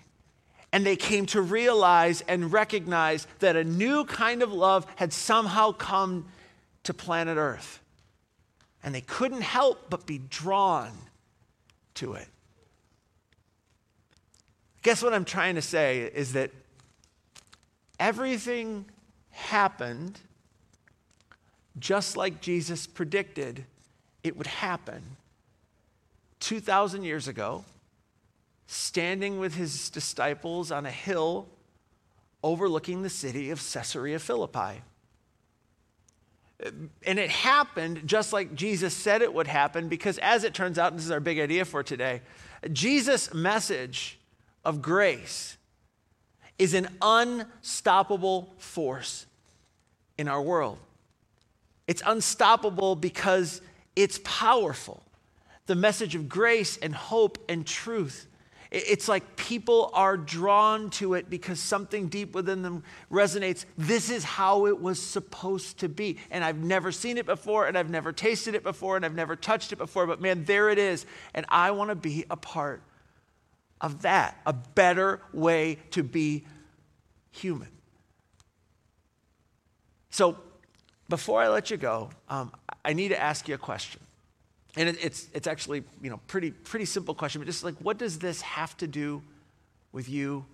And 0.73 0.87
they 0.87 0.95
came 0.95 1.27
to 1.27 1.41
realize 1.41 2.21
and 2.29 2.53
recognize 2.53 3.27
that 3.41 3.57
a 3.57 3.65
new 3.65 4.05
kind 4.05 4.45
of 4.45 4.53
love 4.53 4.87
had 4.95 5.13
somehow 5.13 5.73
come 5.73 6.29
to 6.85 6.95
planet 6.95 7.37
Earth 7.37 7.81
and 8.83 8.95
they 8.95 9.01
couldn't 9.01 9.43
help 9.43 9.91
but 9.91 10.07
be 10.07 10.19
drawn 10.19 10.91
to 11.95 12.15
it. 12.15 12.29
Guess 14.83 15.03
what 15.03 15.13
I'm 15.13 15.25
trying 15.25 15.57
to 15.57 15.63
say 15.63 16.11
is 16.15 16.33
that 16.33 16.51
everything 17.99 18.87
happened 19.31 20.19
just 21.79 22.17
like 22.17 22.41
Jesus 22.41 22.87
predicted 22.87 23.65
it 24.23 24.37
would 24.37 24.47
happen 24.47 25.03
2,000 26.41 27.05
years 27.05 27.29
ago, 27.29 27.65
standing 28.67 29.39
with 29.39 29.55
his 29.55 29.91
disciples 29.91 30.73
on 30.73 30.87
a 30.87 30.91
hill 30.91 31.47
overlooking 32.43 33.03
the 33.03 33.11
city 33.11 33.51
of 33.51 33.59
Caesarea 33.73 34.19
Philippi. 34.19 34.83
And 36.63 37.19
it 37.19 37.31
happened 37.31 38.03
just 38.07 38.33
like 38.33 38.55
Jesus 38.55 38.93
said 38.95 39.23
it 39.23 39.33
would 39.33 39.47
happen, 39.47 39.89
because 39.89 40.19
as 40.19 40.45
it 40.45 40.53
turns 40.53 40.79
out, 40.79 40.95
this 40.95 41.05
is 41.05 41.11
our 41.11 41.21
big 41.21 41.39
idea 41.39 41.65
for 41.65 41.83
today, 41.83 42.23
Jesus' 42.73 43.33
message 43.33 44.19
of 44.65 44.83
grace 44.83 45.57
is 46.59 46.75
an 46.75 46.89
unstoppable 47.01 48.55
force 48.59 49.27
in 50.19 50.29
our 50.29 50.43
world. 50.43 50.79
It's 51.87 52.03
unstoppable 52.05 52.95
because 52.95 53.63
it's 53.97 54.21
powerful. 54.23 55.03
The 55.67 55.75
message 55.75 56.15
of 56.15 56.29
grace 56.29 56.77
and 56.77 56.95
hope 56.95 57.39
and 57.49 57.67
truth 57.67 58.27
it's 58.71 59.09
like 59.09 59.37
people 59.37 59.91
are 59.95 60.17
drawn 60.17 60.91
to 60.91 61.15
it 61.15 61.29
because 61.29 61.59
something 61.59 62.07
deep 62.07 62.35
within 62.35 62.63
them 62.63 62.85
resonates. 63.11 63.65
This 63.77 64.11
is 64.11 64.23
how 64.23 64.67
it 64.67 64.81
was 64.81 65.03
supposed 65.03 65.79
to 65.79 65.89
be. 65.89 66.19
And 66.31 66.45
I've 66.45 66.59
never 66.59 66.93
seen 66.93 67.19
it 67.19 67.27
before, 67.27 67.67
and 67.67 67.77
I've 67.77 67.91
never 67.91 68.13
tasted 68.13 68.55
it 68.55 68.63
before, 68.63 68.95
and 68.95 69.05
I've 69.05 69.15
never 69.15 69.35
touched 69.35 69.73
it 69.73 69.77
before, 69.77 70.07
but 70.07 70.21
man, 70.21 70.45
there 70.45 70.71
it 70.71 70.79
is. 70.79 71.05
And 71.35 71.47
I 71.49 71.73
want 71.73 71.91
to 71.91 71.97
be 71.97 72.27
a 72.31 72.37
part 72.37 72.83
of 73.81 74.03
that, 74.03 74.41
a 74.47 74.53
better 74.53 75.21
way 75.33 75.79
to 75.91 76.05
be 76.05 76.45
human. 77.33 77.69
So, 80.11 80.39
before 81.09 81.43
I 81.43 81.49
let 81.49 81.73
you 81.73 81.77
go, 81.77 82.11
um, 82.29 82.53
I 82.85 82.93
need 82.93 83.09
to 83.09 83.21
ask 83.21 83.49
you 83.49 83.55
a 83.57 83.59
question. 83.59 84.01
And 84.77 84.89
it, 84.89 85.05
it's, 85.05 85.29
it's 85.35 85.47
actually, 85.47 85.83
you 86.03 86.11
know, 86.11 86.21
pretty, 86.27 86.51
pretty 86.51 86.85
simple 86.85 87.15
question, 87.15 87.41
but 87.41 87.47
just 87.47 87.65
like, 87.65 87.77
what 87.77 87.99
does 87.99 88.19
this 88.19 88.41
have 88.43 88.77
to 88.79 88.87
do 88.87 89.23
with 89.93 90.09
you 90.09 90.45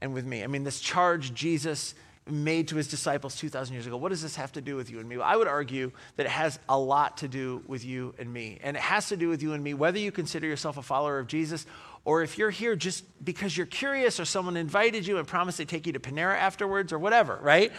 and 0.00 0.12
with 0.12 0.24
me? 0.24 0.44
I 0.44 0.46
mean, 0.46 0.64
this 0.64 0.80
charge 0.80 1.32
Jesus 1.34 1.94
made 2.26 2.68
to 2.68 2.76
his 2.76 2.88
disciples 2.88 3.36
2,000 3.36 3.72
years 3.74 3.86
ago, 3.86 3.96
what 3.96 4.10
does 4.10 4.22
this 4.22 4.36
have 4.36 4.52
to 4.52 4.60
do 4.60 4.76
with 4.76 4.90
you 4.90 5.00
and 5.00 5.08
me? 5.08 5.16
Well, 5.16 5.26
I 5.26 5.36
would 5.36 5.48
argue 5.48 5.90
that 6.16 6.26
it 6.26 6.30
has 6.30 6.58
a 6.68 6.78
lot 6.78 7.18
to 7.18 7.28
do 7.28 7.62
with 7.66 7.84
you 7.84 8.14
and 8.18 8.32
me. 8.32 8.58
And 8.62 8.76
it 8.76 8.82
has 8.82 9.08
to 9.08 9.16
do 9.16 9.28
with 9.28 9.42
you 9.42 9.52
and 9.52 9.64
me, 9.64 9.74
whether 9.74 9.98
you 9.98 10.12
consider 10.12 10.46
yourself 10.46 10.76
a 10.76 10.82
follower 10.82 11.18
of 11.18 11.26
Jesus 11.26 11.66
or 12.04 12.22
if 12.22 12.38
you're 12.38 12.50
here 12.50 12.76
just 12.76 13.04
because 13.24 13.56
you're 13.56 13.66
curious 13.66 14.20
or 14.20 14.24
someone 14.24 14.56
invited 14.56 15.06
you 15.06 15.18
and 15.18 15.26
promised 15.26 15.58
to 15.58 15.64
take 15.64 15.86
you 15.86 15.92
to 15.92 16.00
Panera 16.00 16.36
afterwards 16.36 16.92
or 16.92 16.98
whatever, 16.98 17.38
right? 17.42 17.72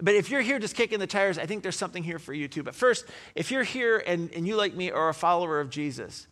But 0.00 0.14
if 0.14 0.30
you're 0.30 0.40
here 0.40 0.58
just 0.58 0.74
kicking 0.74 0.98
the 0.98 1.06
tires, 1.06 1.38
I 1.38 1.46
think 1.46 1.62
there's 1.62 1.76
something 1.76 2.02
here 2.02 2.18
for 2.18 2.32
you 2.32 2.48
too. 2.48 2.62
But 2.62 2.74
first, 2.74 3.06
if 3.34 3.50
you're 3.50 3.64
here 3.64 4.02
and, 4.06 4.32
and 4.32 4.46
you, 4.46 4.56
like 4.56 4.74
me, 4.74 4.90
are 4.90 5.08
a 5.08 5.14
follower 5.14 5.60
of 5.60 5.70
Jesus, 5.70 6.26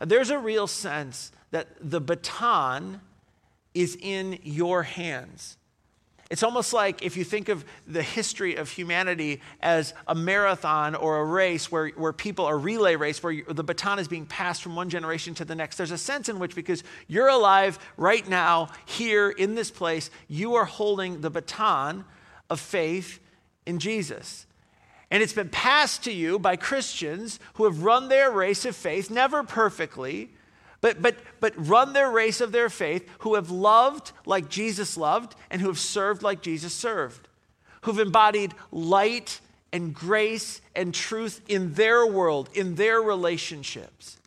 there's 0.00 0.30
a 0.30 0.38
real 0.38 0.66
sense 0.66 1.32
that 1.50 1.68
the 1.80 2.00
baton 2.00 3.00
is 3.74 3.96
in 4.00 4.38
your 4.42 4.82
hands. 4.82 5.56
It's 6.30 6.42
almost 6.42 6.74
like 6.74 7.02
if 7.02 7.16
you 7.16 7.24
think 7.24 7.48
of 7.48 7.64
the 7.86 8.02
history 8.02 8.56
of 8.56 8.70
humanity 8.70 9.40
as 9.62 9.94
a 10.06 10.14
marathon 10.14 10.94
or 10.94 11.20
a 11.20 11.24
race 11.24 11.72
where, 11.72 11.88
where 11.88 12.12
people, 12.12 12.46
a 12.46 12.54
relay 12.54 12.96
race, 12.96 13.22
where 13.22 13.42
the 13.48 13.64
baton 13.64 13.98
is 13.98 14.08
being 14.08 14.26
passed 14.26 14.62
from 14.62 14.76
one 14.76 14.90
generation 14.90 15.32
to 15.34 15.44
the 15.46 15.54
next. 15.54 15.76
There's 15.76 15.90
a 15.90 15.98
sense 15.98 16.28
in 16.28 16.38
which, 16.38 16.54
because 16.54 16.84
you're 17.06 17.28
alive 17.28 17.78
right 17.96 18.28
now, 18.28 18.68
here 18.84 19.30
in 19.30 19.54
this 19.54 19.70
place, 19.70 20.10
you 20.28 20.54
are 20.54 20.66
holding 20.66 21.22
the 21.22 21.30
baton 21.30 22.04
of 22.50 22.60
faith 22.60 23.20
in 23.66 23.78
Jesus. 23.78 24.46
And 25.10 25.22
it's 25.22 25.32
been 25.32 25.48
passed 25.48 26.04
to 26.04 26.12
you 26.12 26.38
by 26.38 26.56
Christians 26.56 27.40
who 27.54 27.64
have 27.64 27.82
run 27.82 28.08
their 28.08 28.30
race 28.30 28.64
of 28.64 28.76
faith, 28.76 29.10
never 29.10 29.42
perfectly, 29.42 30.30
but, 30.80 31.00
but, 31.02 31.16
but 31.40 31.54
run 31.56 31.92
their 31.92 32.10
race 32.10 32.40
of 32.40 32.52
their 32.52 32.68
faith, 32.68 33.08
who 33.20 33.34
have 33.34 33.50
loved 33.50 34.12
like 34.26 34.48
Jesus 34.48 34.96
loved 34.96 35.34
and 35.50 35.60
who 35.60 35.68
have 35.68 35.78
served 35.78 36.22
like 36.22 36.42
Jesus 36.42 36.72
served, 36.72 37.26
who've 37.82 37.98
embodied 37.98 38.54
light 38.70 39.40
and 39.72 39.94
grace 39.94 40.60
and 40.74 40.94
truth 40.94 41.40
in 41.48 41.74
their 41.74 42.06
world, 42.06 42.48
in 42.54 42.76
their 42.76 43.00
relationships. 43.00 44.18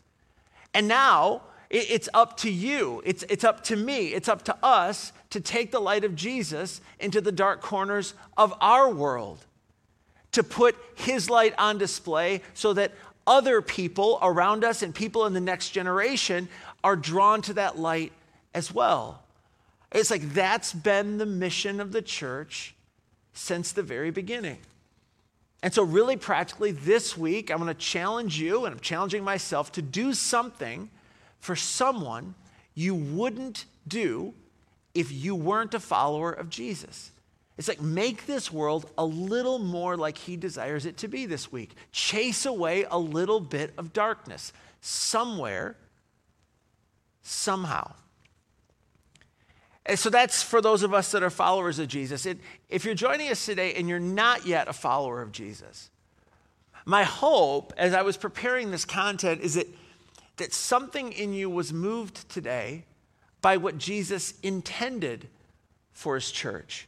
And 0.74 0.88
now 0.88 1.44
it's 1.70 2.10
up 2.14 2.38
to 2.38 2.52
you, 2.52 3.02
it's, 3.06 3.24
it's 3.30 3.44
up 3.44 3.64
to 3.66 3.76
me, 3.76 4.08
it's 4.08 4.28
up 4.28 4.44
to 4.44 4.58
us 4.62 5.14
to 5.32 5.42
take 5.42 5.72
the 5.72 5.80
light 5.80 6.04
of 6.04 6.16
Jesus 6.16 6.82
into 7.00 7.20
the 7.20 7.32
dark 7.32 7.62
corners 7.62 8.14
of 8.38 8.54
our 8.62 8.90
world, 8.90 9.46
to 10.34 10.44
put 10.44 10.76
his 10.96 11.30
light 11.30 11.54
on 11.58 11.78
display 11.78 12.42
so 12.54 12.74
that 12.74 12.92
other 13.26 13.62
people 13.62 14.20
around 14.22 14.64
us 14.64 14.82
and 14.82 14.94
people 14.94 15.26
in 15.26 15.34
the 15.34 15.42
next 15.42 15.70
generation 15.70 16.48
are 16.84 16.96
drawn 16.96 17.42
to 17.44 17.54
that 17.54 17.78
light 17.78 18.12
as 18.54 18.74
well. 18.74 19.24
It's 19.92 20.12
like 20.12 20.34
that's 20.34 20.74
been 20.74 21.18
the 21.18 21.26
mission 21.26 21.80
of 21.80 21.92
the 21.92 22.02
church 22.02 22.76
since 23.34 23.72
the 23.72 23.84
very 23.84 24.12
beginning. 24.12 24.58
And 25.64 25.74
so, 25.74 25.84
really 25.84 26.18
practically, 26.18 26.72
this 26.72 27.16
week, 27.16 27.52
I'm 27.52 27.58
going 27.58 27.68
to 27.68 27.74
challenge 27.76 28.40
you, 28.40 28.66
and 28.66 28.74
I'm 28.74 28.80
challenging 28.80 29.24
myself 29.24 29.72
to 29.74 29.82
do 29.82 30.14
something 30.14 30.90
for 31.40 31.56
someone 31.56 32.34
you 32.74 32.96
wouldn't 32.96 33.66
do 33.88 34.34
if 34.94 35.12
you 35.12 35.36
weren't 35.36 35.74
a 35.74 35.80
follower 35.80 36.32
of 36.32 36.50
Jesus. 36.50 37.12
It's 37.58 37.68
like 37.68 37.82
make 37.82 38.26
this 38.26 38.52
world 38.52 38.90
a 38.98 39.06
little 39.06 39.60
more 39.60 39.96
like 39.98 40.18
he 40.18 40.36
desires 40.36 40.86
it 40.86 40.98
to 40.98 41.08
be 41.08 41.26
this 41.26 41.52
week. 41.52 41.76
Chase 41.92 42.46
away 42.46 42.86
a 42.90 42.98
little 42.98 43.40
bit 43.40 43.74
of 43.78 43.94
darkness 43.94 44.52
somewhere, 44.82 45.76
somehow. 47.22 47.94
And 49.86 49.98
so 49.98 50.10
that's 50.10 50.44
for 50.44 50.62
those 50.62 50.84
of 50.84 50.94
us 50.94 51.12
that 51.12 51.24
are 51.24 51.30
followers 51.30 51.80
of 51.80 51.88
Jesus. 51.88 52.26
It, 52.26 52.40
if 52.70 52.86
you're 52.86 52.96
joining 52.96 53.30
us 53.30 53.46
today 53.46 53.74
and 53.74 53.90
you're 53.90 54.00
not 54.00 54.46
yet 54.46 54.68
a 54.68 54.74
follower 54.74 55.22
of 55.22 55.32
Jesus, 55.32 55.90
my 56.86 57.04
hope 57.04 57.74
as 57.78 57.94
I 57.94 58.02
was 58.02 58.18
preparing 58.18 58.72
this 58.72 58.86
content 58.86 59.42
is 59.42 59.56
that, 59.56 59.68
that 60.38 60.54
something 60.54 61.12
in 61.12 61.34
you 61.34 61.50
was 61.50 61.74
moved 61.74 62.30
today 62.30 62.86
by 63.42 63.58
what 63.58 63.78
Jesus 63.78 64.34
intended 64.42 65.28
for 65.92 66.16
his 66.16 66.32
church. 66.32 66.88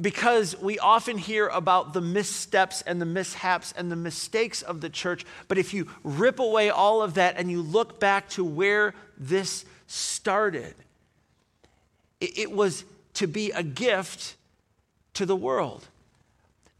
because 0.00 0.58
we 0.58 0.78
often 0.78 1.18
hear 1.18 1.48
about 1.48 1.92
the 1.92 2.00
missteps 2.00 2.80
and 2.80 2.98
the 2.98 3.04
mishaps 3.04 3.74
and 3.76 3.92
the 3.92 3.96
mistakes 3.96 4.62
of 4.62 4.80
the 4.80 4.88
church. 4.88 5.26
But 5.48 5.58
if 5.58 5.74
you 5.74 5.86
rip 6.02 6.38
away 6.38 6.70
all 6.70 7.02
of 7.02 7.12
that 7.14 7.36
and 7.36 7.50
you 7.50 7.60
look 7.60 8.00
back 8.00 8.30
to 8.30 8.42
where 8.42 8.94
this 9.18 9.66
started, 9.86 10.74
it, 12.20 12.50
was 12.50 12.84
to 13.14 13.26
be 13.26 13.50
a 13.50 13.62
gift 13.62 14.36
to 15.14 15.26
the 15.26 15.36
world. 15.36 15.86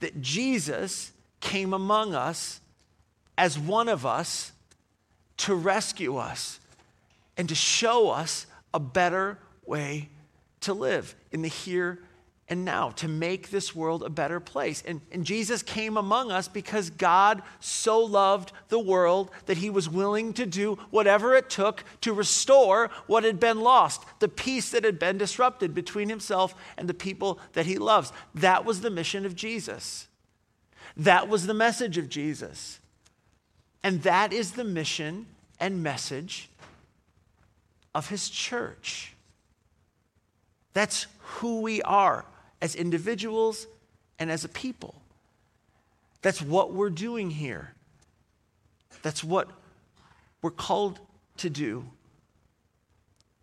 That 0.01 0.23
Jesus 0.23 1.13
came 1.41 1.75
among 1.75 2.15
us 2.15 2.61
as 3.37 3.59
one 3.59 3.89
of 3.89 4.07
us 4.07 4.53
to 5.39 5.55
rescue 5.55 6.17
us 6.17 6.61
and 7.37 7.49
to 7.49 7.55
show 7.55 8.11
us 8.11 8.47
a 8.75 8.81
better 8.81 9.39
way 9.67 10.09
to 10.61 10.75
live 10.75 11.15
in 11.31 11.43
the 11.43 11.49
here 11.49 11.99
and 12.49 12.65
now 12.65 12.91
to 12.91 13.09
make 13.09 13.49
this 13.49 13.75
world 13.75 14.03
a 14.03 14.11
better 14.11 14.39
place. 14.39 14.83
And, 14.87 15.01
and 15.11 15.25
Jesus 15.25 15.63
came 15.63 15.97
among 15.97 16.31
us 16.31 16.49
because 16.49 16.91
God 16.91 17.43
so 17.61 18.01
loved 18.01 18.53
the 18.69 18.79
world 18.79 19.31
that 19.47 19.57
he 19.57 19.71
was 19.71 19.89
willing 19.89 20.35
to 20.35 20.45
do 20.45 20.75
whatever 20.91 21.35
it 21.35 21.49
took 21.49 21.83
to 22.03 22.13
restore 22.13 22.91
what 23.07 23.25
had 23.25 23.41
been 23.41 23.61
lost, 23.61 24.05
the 24.19 24.29
peace 24.29 24.71
that 24.71 24.85
had 24.85 24.99
been 24.99 25.17
disrupted 25.17 25.73
between 25.73 26.11
himself 26.11 26.55
and 26.77 26.89
the 26.89 26.95
people 26.95 27.41
that 27.55 27.67
he 27.67 27.79
loves. 27.79 28.13
That 28.35 28.65
was 28.65 28.83
the 28.83 28.91
mission 28.91 29.25
of 29.25 29.35
Jesus. 29.35 30.09
That 30.97 31.29
was 31.29 31.47
the 31.47 31.55
message 31.55 31.97
of 31.97 32.11
Jesus. 32.11 32.81
And 33.83 34.03
that 34.03 34.33
is 34.33 34.53
the 34.53 34.65
mission 34.65 35.27
and 35.59 35.83
message 35.83 36.51
of 37.95 38.09
his 38.09 38.29
church. 38.29 39.15
That's 40.73 41.07
who 41.19 41.61
we 41.61 41.83
are 41.83 42.25
as 42.61 42.75
individuals 42.75 43.67
and 44.19 44.31
as 44.31 44.45
a 44.45 44.49
people. 44.49 44.95
That's 46.23 46.41
what 46.41 46.73
we're 46.73 46.91
doing 46.91 47.31
here. 47.31 47.75
That's 49.03 49.25
what 49.25 49.51
we're 50.41 50.51
called 50.51 51.01
to 51.39 51.51
do 51.51 51.85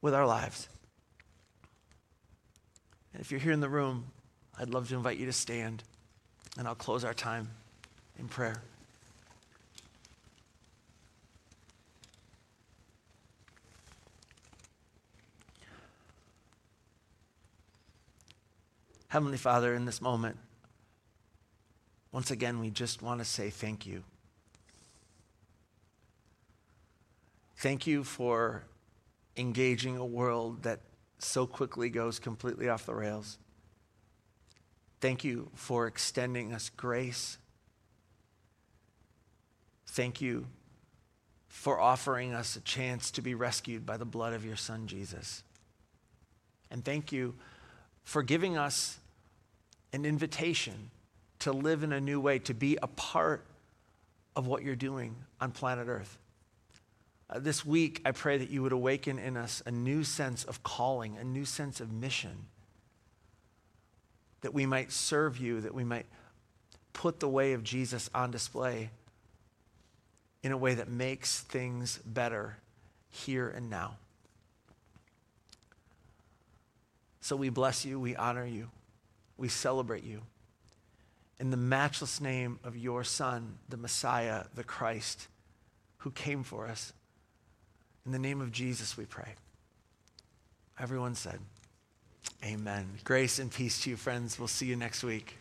with 0.01 0.13
our 0.13 0.25
lives. 0.25 0.69
And 3.13 3.21
if 3.21 3.31
you're 3.31 3.39
here 3.39 3.51
in 3.51 3.59
the 3.59 3.69
room, 3.69 4.05
I'd 4.57 4.69
love 4.69 4.89
to 4.89 4.95
invite 4.95 5.17
you 5.17 5.25
to 5.25 5.33
stand, 5.33 5.83
and 6.57 6.67
I'll 6.67 6.75
close 6.75 7.03
our 7.03 7.13
time 7.13 7.49
in 8.17 8.27
prayer. 8.27 8.61
Heavenly 19.09 19.37
Father, 19.37 19.73
in 19.73 19.85
this 19.85 20.01
moment, 20.01 20.37
once 22.11 22.29
again, 22.29 22.59
we 22.59 22.69
just 22.69 23.01
want 23.01 23.19
to 23.19 23.25
say 23.25 23.49
thank 23.49 23.87
you. 23.87 24.03
Thank 27.57 27.87
you 27.87 28.03
for 28.03 28.63
engaging 29.35 29.97
a 29.97 30.05
world 30.05 30.63
that 30.63 30.81
so 31.17 31.47
quickly 31.47 31.89
goes 31.89 32.19
completely 32.19 32.69
off 32.69 32.85
the 32.85 32.93
rails. 32.93 33.39
Thank 35.01 35.23
you 35.23 35.49
for 35.55 35.87
extending 35.87 36.53
us 36.53 36.69
grace. 36.69 37.39
Thank 39.87 40.21
you 40.21 40.45
for 41.47 41.79
offering 41.79 42.33
us 42.33 42.55
a 42.55 42.61
chance 42.61 43.09
to 43.11 43.23
be 43.23 43.33
rescued 43.33 43.87
by 43.87 43.97
the 43.97 44.05
blood 44.05 44.33
of 44.33 44.45
your 44.45 44.55
Son, 44.55 44.85
Jesus. 44.85 45.43
And 46.69 46.85
thank 46.85 47.11
you 47.11 47.33
for 48.09 48.23
giving 48.23 48.57
us 48.57 48.97
an 49.93 50.03
invitation 50.03 50.89
to 51.37 51.51
live 51.51 51.83
in 51.83 51.93
a 51.93 52.01
new 52.01 52.19
way, 52.19 52.39
to 52.39 52.55
be 52.55 52.75
a 52.81 52.87
part 52.87 53.45
of 54.35 54.47
what 54.47 54.63
you're 54.63 54.75
doing 54.75 55.15
on 55.39 55.51
planet 55.51 55.87
Earth. 55.87 56.17
Uh, 57.29 57.37
this 57.37 57.63
week, 57.63 58.01
I 58.05 58.11
pray 58.11 58.39
that 58.39 58.49
you 58.49 58.63
would 58.63 58.71
awaken 58.71 59.19
in 59.19 59.37
us 59.37 59.61
a 59.63 59.69
new 59.69 60.03
sense 60.03 60.43
of 60.43 60.63
calling, 60.63 61.17
a 61.19 61.23
new 61.23 61.45
sense 61.45 61.79
of 61.79 61.93
mission, 61.93 62.47
that 64.41 64.55
we 64.55 64.65
might 64.65 64.91
serve 64.91 65.37
you, 65.37 65.61
that 65.61 65.75
we 65.75 65.83
might 65.83 66.07
put 66.93 67.19
the 67.19 67.29
way 67.29 67.53
of 67.53 67.63
Jesus 67.63 68.09
on 68.15 68.31
display 68.31 68.89
in 70.41 70.51
a 70.51 70.57
way 70.57 70.73
that 70.73 70.89
makes 70.89 71.41
things 71.41 71.99
better 72.03 72.57
here 73.11 73.49
and 73.49 73.69
now. 73.69 73.97
So 77.21 77.35
we 77.35 77.49
bless 77.49 77.85
you, 77.85 77.99
we 77.99 78.15
honor 78.15 78.45
you, 78.45 78.69
we 79.37 79.47
celebrate 79.49 80.03
you. 80.03 80.21
In 81.39 81.51
the 81.51 81.57
matchless 81.57 82.19
name 82.19 82.59
of 82.63 82.75
your 82.75 83.03
Son, 83.03 83.57
the 83.69 83.77
Messiah, 83.77 84.45
the 84.55 84.63
Christ, 84.63 85.27
who 85.99 86.11
came 86.11 86.43
for 86.43 86.67
us. 86.67 86.93
In 88.05 88.11
the 88.11 88.19
name 88.19 88.41
of 88.41 88.51
Jesus, 88.51 88.97
we 88.97 89.05
pray. 89.05 89.35
Everyone 90.79 91.15
said, 91.15 91.39
Amen. 92.43 92.87
Grace 93.03 93.39
and 93.39 93.51
peace 93.51 93.81
to 93.83 93.89
you, 93.89 93.97
friends. 93.97 94.39
We'll 94.39 94.47
see 94.47 94.65
you 94.65 94.75
next 94.75 95.03
week. 95.03 95.38